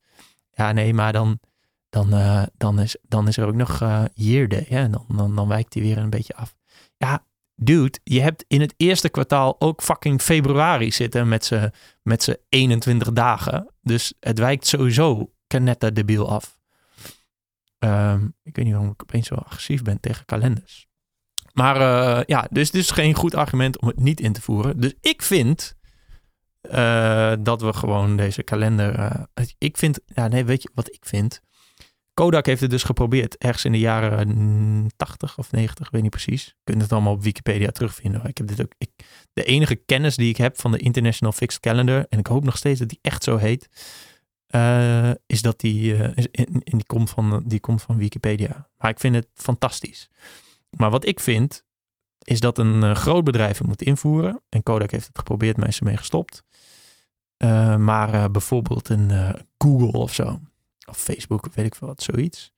[0.50, 1.40] Ja, nee, maar dan,
[1.88, 4.66] dan, uh, dan, is, dan is er ook nog uh, year day.
[4.68, 4.90] Hè?
[4.90, 6.54] Dan, dan, dan wijkt die weer een beetje af.
[6.96, 11.72] Ja, dude, je hebt in het eerste kwartaal ook fucking februari zitten met z'n
[12.02, 13.74] met 21 dagen.
[13.82, 16.59] Dus het wijkt sowieso net debiel af.
[17.84, 20.88] Um, ik weet niet waarom ik opeens zo agressief ben tegen kalenders.
[21.52, 24.80] Maar uh, ja, dus dit is geen goed argument om het niet in te voeren.
[24.80, 25.76] Dus ik vind
[26.62, 28.98] uh, dat we gewoon deze kalender.
[28.98, 29.10] Uh,
[29.58, 31.40] ik vind, ja, nee, weet je wat ik vind?
[32.14, 36.44] Kodak heeft het dus geprobeerd, ergens in de jaren 80 of 90, weet niet precies.
[36.44, 38.24] Je kunt het allemaal op Wikipedia terugvinden.
[38.24, 38.72] Ik heb dit ook.
[38.78, 38.90] Ik,
[39.32, 42.56] de enige kennis die ik heb van de International Fixed Calendar, en ik hoop nog
[42.56, 43.68] steeds dat die echt zo heet,
[44.50, 48.68] eh, is dat die, uh, in, in die, komt van, die komt van Wikipedia.
[48.78, 50.08] Maar ik vind het fantastisch.
[50.70, 51.64] Maar wat ik vind,
[52.18, 54.42] is dat een uh, groot bedrijf het moet invoeren.
[54.48, 56.42] En Kodak heeft het geprobeerd, mensen mee gestopt.
[57.78, 59.10] maar bijvoorbeeld een
[59.58, 60.40] Google of zo,
[60.88, 62.52] of Facebook, weet ik veel wat, zoiets.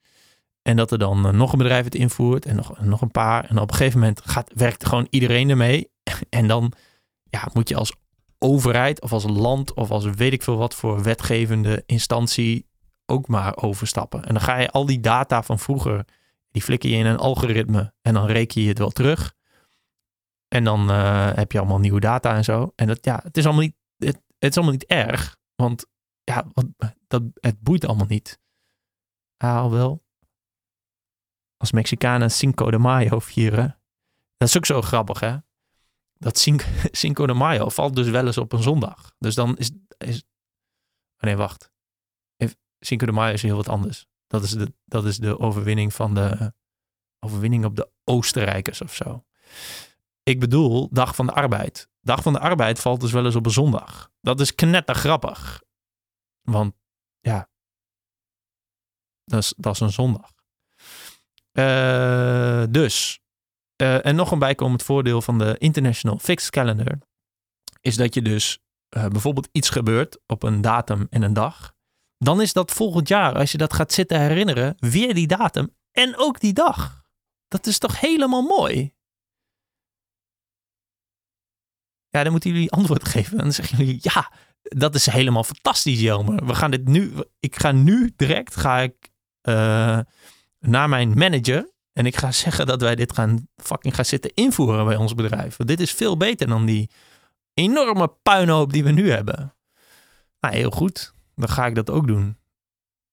[0.62, 3.44] En dat er dan nog een bedrijf het invoert en nog, nog een paar.
[3.44, 5.90] En op een gegeven moment gaat, werkt gewoon iedereen ermee.
[6.28, 6.72] En dan
[7.30, 7.94] ja, moet je als
[8.42, 12.66] overheid of als land of als weet ik veel wat voor wetgevende instantie
[13.06, 14.24] ook maar overstappen.
[14.24, 16.04] En dan ga je al die data van vroeger,
[16.50, 19.34] die flikker je in een algoritme en dan reken je het wel terug.
[20.48, 22.72] En dan uh, heb je allemaal nieuwe data en zo.
[22.76, 25.86] En dat, ja, het is allemaal niet, het, is allemaal niet erg, want
[26.24, 26.46] ja,
[27.06, 28.40] dat, het boeit allemaal niet.
[29.36, 30.04] Ah, wel.
[31.56, 33.80] Als Mexicanen Cinco de Mayo vieren.
[34.36, 35.36] Dat is ook zo grappig, hè?
[36.22, 36.38] Dat
[36.92, 39.14] Cinco, de Mayo valt dus wel eens op een zondag.
[39.18, 39.70] Dus dan is...
[39.98, 40.22] is
[41.16, 41.70] oh nee, wacht.
[42.78, 44.06] Cinco de Mayo is heel wat anders.
[44.26, 46.52] Dat is de, dat is de overwinning van de...
[47.18, 49.24] Overwinning op de Oostenrijkers of zo.
[50.22, 51.88] Ik bedoel, Dag van de Arbeid.
[52.00, 54.10] Dag van de Arbeid valt dus wel eens op een zondag.
[54.20, 55.62] Dat is knettergrappig.
[56.40, 56.74] Want
[57.20, 57.50] ja,
[59.24, 60.32] dat is, dat is een zondag.
[61.52, 63.21] Uh, dus
[63.76, 66.98] uh, en nog een bijkomend voordeel van de International Fixed Calendar
[67.80, 68.58] is dat je dus
[68.96, 71.74] uh, bijvoorbeeld iets gebeurt op een datum en een dag.
[72.18, 76.16] Dan is dat volgend jaar, als je dat gaat zitten herinneren, weer die datum en
[76.16, 77.04] ook die dag.
[77.48, 78.94] Dat is toch helemaal mooi?
[82.08, 83.38] Ja, dan moeten jullie antwoord geven.
[83.38, 86.46] En dan zeggen jullie, ja, dat is helemaal fantastisch, Jelmer.
[86.46, 89.10] We gaan dit nu, ik ga nu direct, ga ik
[89.48, 89.98] uh,
[90.58, 94.84] naar mijn manager en ik ga zeggen dat wij dit gaan fucking gaan zitten invoeren
[94.84, 95.56] bij ons bedrijf.
[95.56, 96.90] Want dit is veel beter dan die
[97.54, 99.54] enorme puinhoop die we nu hebben.
[100.40, 101.14] Nou, heel goed.
[101.34, 102.38] Dan ga ik dat ook doen.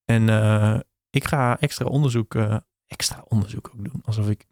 [0.06, 2.58] En uh, ik ga extra onderzoek, uh,
[2.88, 4.02] extra onderzoek ook doen.
[4.06, 4.48] Alsof ik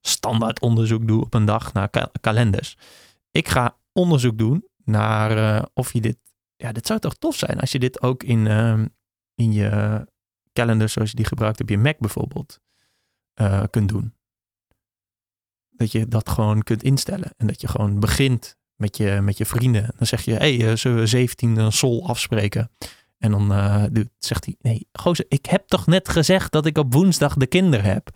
[0.00, 2.76] standaard onderzoek doe op een dag naar ka kalenders.
[3.30, 6.18] Ik ga onderzoek doen naar uh, of je dit...
[6.56, 8.46] Ja, dit zou toch tof zijn als je dit ook in,
[9.34, 10.04] in je
[10.52, 12.60] calendar zoals je die gebruikt op je Mac bijvoorbeeld
[13.40, 14.14] uh, kunt doen.
[15.70, 17.30] Dat je dat gewoon kunt instellen.
[17.36, 19.94] En dat je gewoon begint met je, met je vrienden.
[19.96, 22.70] Dan zeg je, hé, hey, uh, zullen we 17 sol afspreken?
[23.18, 23.84] En dan uh,
[24.18, 27.90] zegt hij, nee, gozer, ik heb toch net gezegd dat ik op woensdag de kinderen
[27.90, 28.10] heb.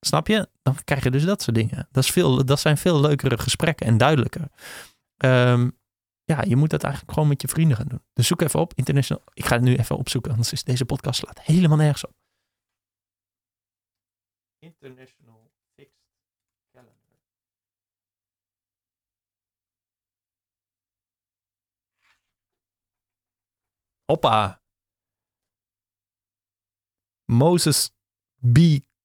[0.00, 0.48] Snap je?
[0.62, 1.88] Dan krijg je dus dat soort dingen.
[1.90, 4.48] Dat, is veel, dat zijn veel leukere gesprekken en duidelijker.
[5.24, 5.78] Um,
[6.24, 8.02] ja, je moet dat eigenlijk gewoon met je vrienden gaan doen.
[8.12, 9.24] Dus zoek even op, international.
[9.32, 12.14] Ik ga het nu even opzoeken, anders is deze podcast slaat helemaal nergens op.
[14.60, 16.02] International Fixed
[16.72, 17.06] Calendar.
[24.06, 24.60] Hoppa.
[27.26, 27.90] Moses
[28.40, 28.58] B.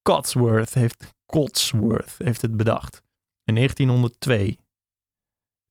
[0.04, 3.02] Cotsworth heeft, Cotsworth heeft het bedacht.
[3.44, 4.58] In 1902.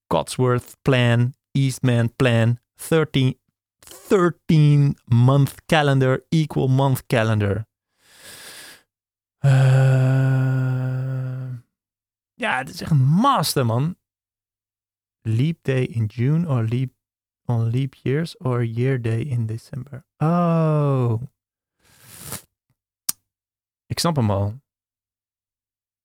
[0.07, 2.59] Cotsworth Plan, Eastman Plan,
[2.89, 3.39] 13,
[4.09, 7.70] 13 month calendar, equal month calendar.
[9.45, 9.51] Uh,
[12.35, 13.97] ja, het is echt een master, man.
[15.21, 16.91] Leap day in June or leap
[17.45, 20.05] on leap years or year day in December.
[20.17, 21.23] Oh.
[23.87, 24.61] Ik snap hem al.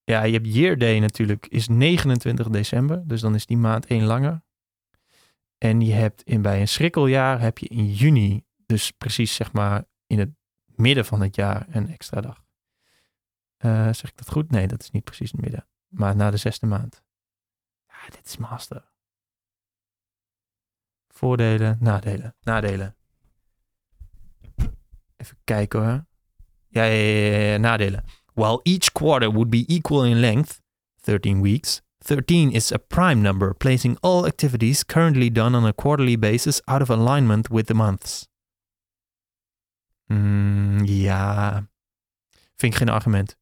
[0.04, 3.08] Ja, je hebt year day natuurlijk, is 29 december.
[3.08, 4.42] Dus dan is die maand één langer.
[5.58, 9.84] En je hebt in, bij een schrikkeljaar heb je in juni, dus precies zeg maar
[10.06, 10.30] in het
[10.64, 12.45] midden van het jaar, een extra dag.
[13.66, 14.50] Uh, zeg ik dat goed?
[14.50, 15.66] Nee, dat is niet precies het midden.
[15.88, 17.02] Maar na de zesde maand.
[17.86, 18.84] Ja, dit is master.
[21.08, 22.34] Voordelen, nadelen.
[22.40, 22.96] Nadelen.
[25.16, 26.04] Even kijken hoor.
[26.68, 28.04] Ja, ja, ja, ja, nadelen.
[28.34, 30.60] While each quarter would be equal in length,
[31.00, 36.18] 13 weeks, 13 is a prime number, placing all activities currently done on a quarterly
[36.18, 38.28] basis out of alignment with the months.
[40.06, 41.68] Mm, ja,
[42.54, 43.36] vind ik geen argument.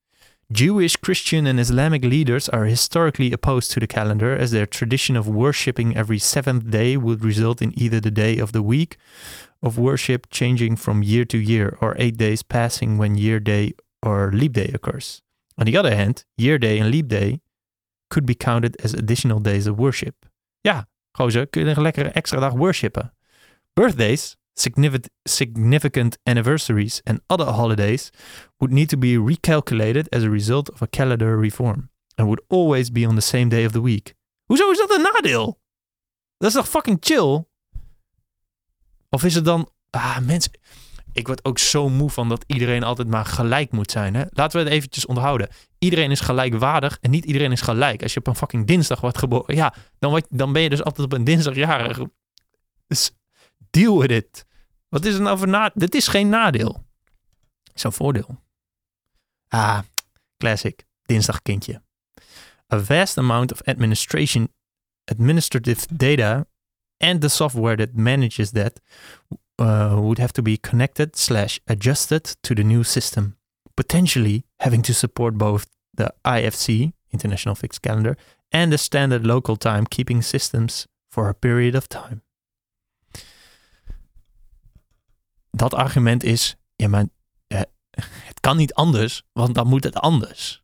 [0.54, 5.26] Jewish, Christian, and Islamic leaders are historically opposed to the calendar, as their tradition of
[5.26, 8.96] worshipping every seventh day would result in either the day of the week
[9.64, 14.30] of worship changing from year to year, or eight days passing when year day or
[14.32, 15.22] leap day occurs.
[15.58, 17.40] On the other hand, year day and leap day
[18.08, 20.14] could be counted as additional days of worship.
[20.60, 20.86] Ja,
[21.18, 23.12] gozer, kun je een lekkere extra dag worshipen.
[23.72, 28.10] Birthdays significant, anniversaries and other holidays
[28.58, 32.90] would need to be recalculated as a result of a calendar reform and would always
[32.90, 34.14] be on the same day of the week.
[34.44, 35.60] Hoezo is dat een nadeel?
[36.38, 37.44] Dat is toch fucking chill?
[39.10, 39.68] Of is het dan...
[39.90, 40.52] Ah, mensen...
[41.12, 44.14] Ik word ook zo moe van dat iedereen altijd maar gelijk moet zijn.
[44.14, 44.24] Hè?
[44.30, 45.48] Laten we het eventjes onthouden.
[45.78, 48.02] Iedereen is gelijkwaardig en niet iedereen is gelijk.
[48.02, 49.54] Als je op een fucking dinsdag wordt geboren...
[49.54, 52.00] Ja, dan, word, dan ben je dus altijd op een dinsdag jarig.
[52.86, 53.10] Dus
[53.74, 54.44] deal with it.
[54.88, 55.80] Wat is het nou voor nadeel?
[55.80, 56.84] Dit is geen nadeel.
[57.74, 58.42] Zo'n voordeel.
[59.48, 59.78] Ah,
[60.36, 60.84] classic.
[61.02, 61.82] Dinsdag kindje.
[62.72, 64.48] A vast amount of administration,
[65.04, 66.46] administrative data
[66.96, 68.80] and the software that manages that
[69.58, 73.36] uh, would have to be connected slash adjusted to the new system,
[73.76, 75.66] potentially having to support both
[75.96, 78.16] the IFC, International Fixed Calendar,
[78.50, 82.23] and the standard local time keeping systems for a period of time.
[85.54, 87.04] Dat argument is, ja maar
[87.46, 87.60] eh,
[88.00, 90.62] het kan niet anders, want dan moet het anders.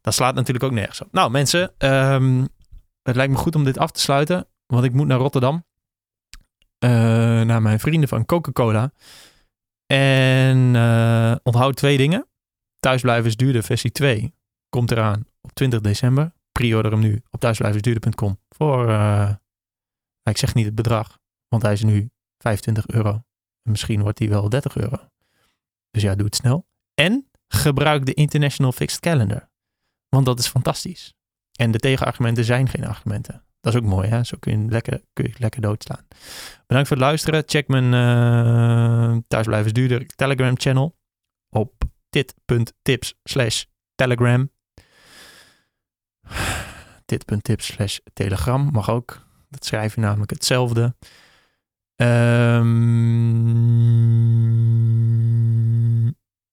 [0.00, 1.12] Dat slaat natuurlijk ook nergens op.
[1.12, 2.48] Nou mensen, um,
[3.02, 5.64] het lijkt me goed om dit af te sluiten, want ik moet naar Rotterdam.
[6.84, 6.90] Uh,
[7.40, 8.92] naar mijn vrienden van Coca-Cola.
[9.86, 12.26] En uh, onthoud twee dingen.
[12.80, 14.34] Thuisblijven is duurder, versie 2
[14.68, 16.32] komt eraan op 20 december.
[16.52, 19.30] Pre-order hem nu op thuisblijvensduurder.com voor, uh,
[20.22, 21.18] ik zeg niet het bedrag,
[21.48, 23.24] want hij is nu 25 euro.
[23.62, 24.98] Misschien wordt hij wel 30 euro.
[25.90, 26.66] Dus ja, doe het snel.
[26.94, 29.50] En gebruik de International Fixed Calendar.
[30.08, 31.14] Want dat is fantastisch.
[31.52, 33.44] En de tegenargumenten zijn geen argumenten.
[33.60, 34.24] Dat is ook mooi, hè?
[34.24, 36.06] Zo kun je lekker, kun je lekker doodslaan.
[36.66, 37.42] Bedankt voor het luisteren.
[37.46, 40.96] Check mijn uh, thuisblijvers duurder Telegram channel
[41.48, 41.72] op
[42.10, 44.50] dit.tips slash telegram.
[47.04, 49.26] Dit.tips slash telegram mag ook.
[49.48, 50.94] Dat schrijf je namelijk hetzelfde.
[52.02, 52.66] Um,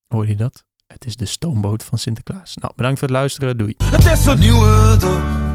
[0.06, 0.64] hoor je dat?
[0.86, 2.56] Het is de stoomboot van Sinterklaas.
[2.56, 3.58] Nou, bedankt voor het luisteren.
[3.58, 3.74] Doei.
[3.84, 5.49] Het is een nieuwe.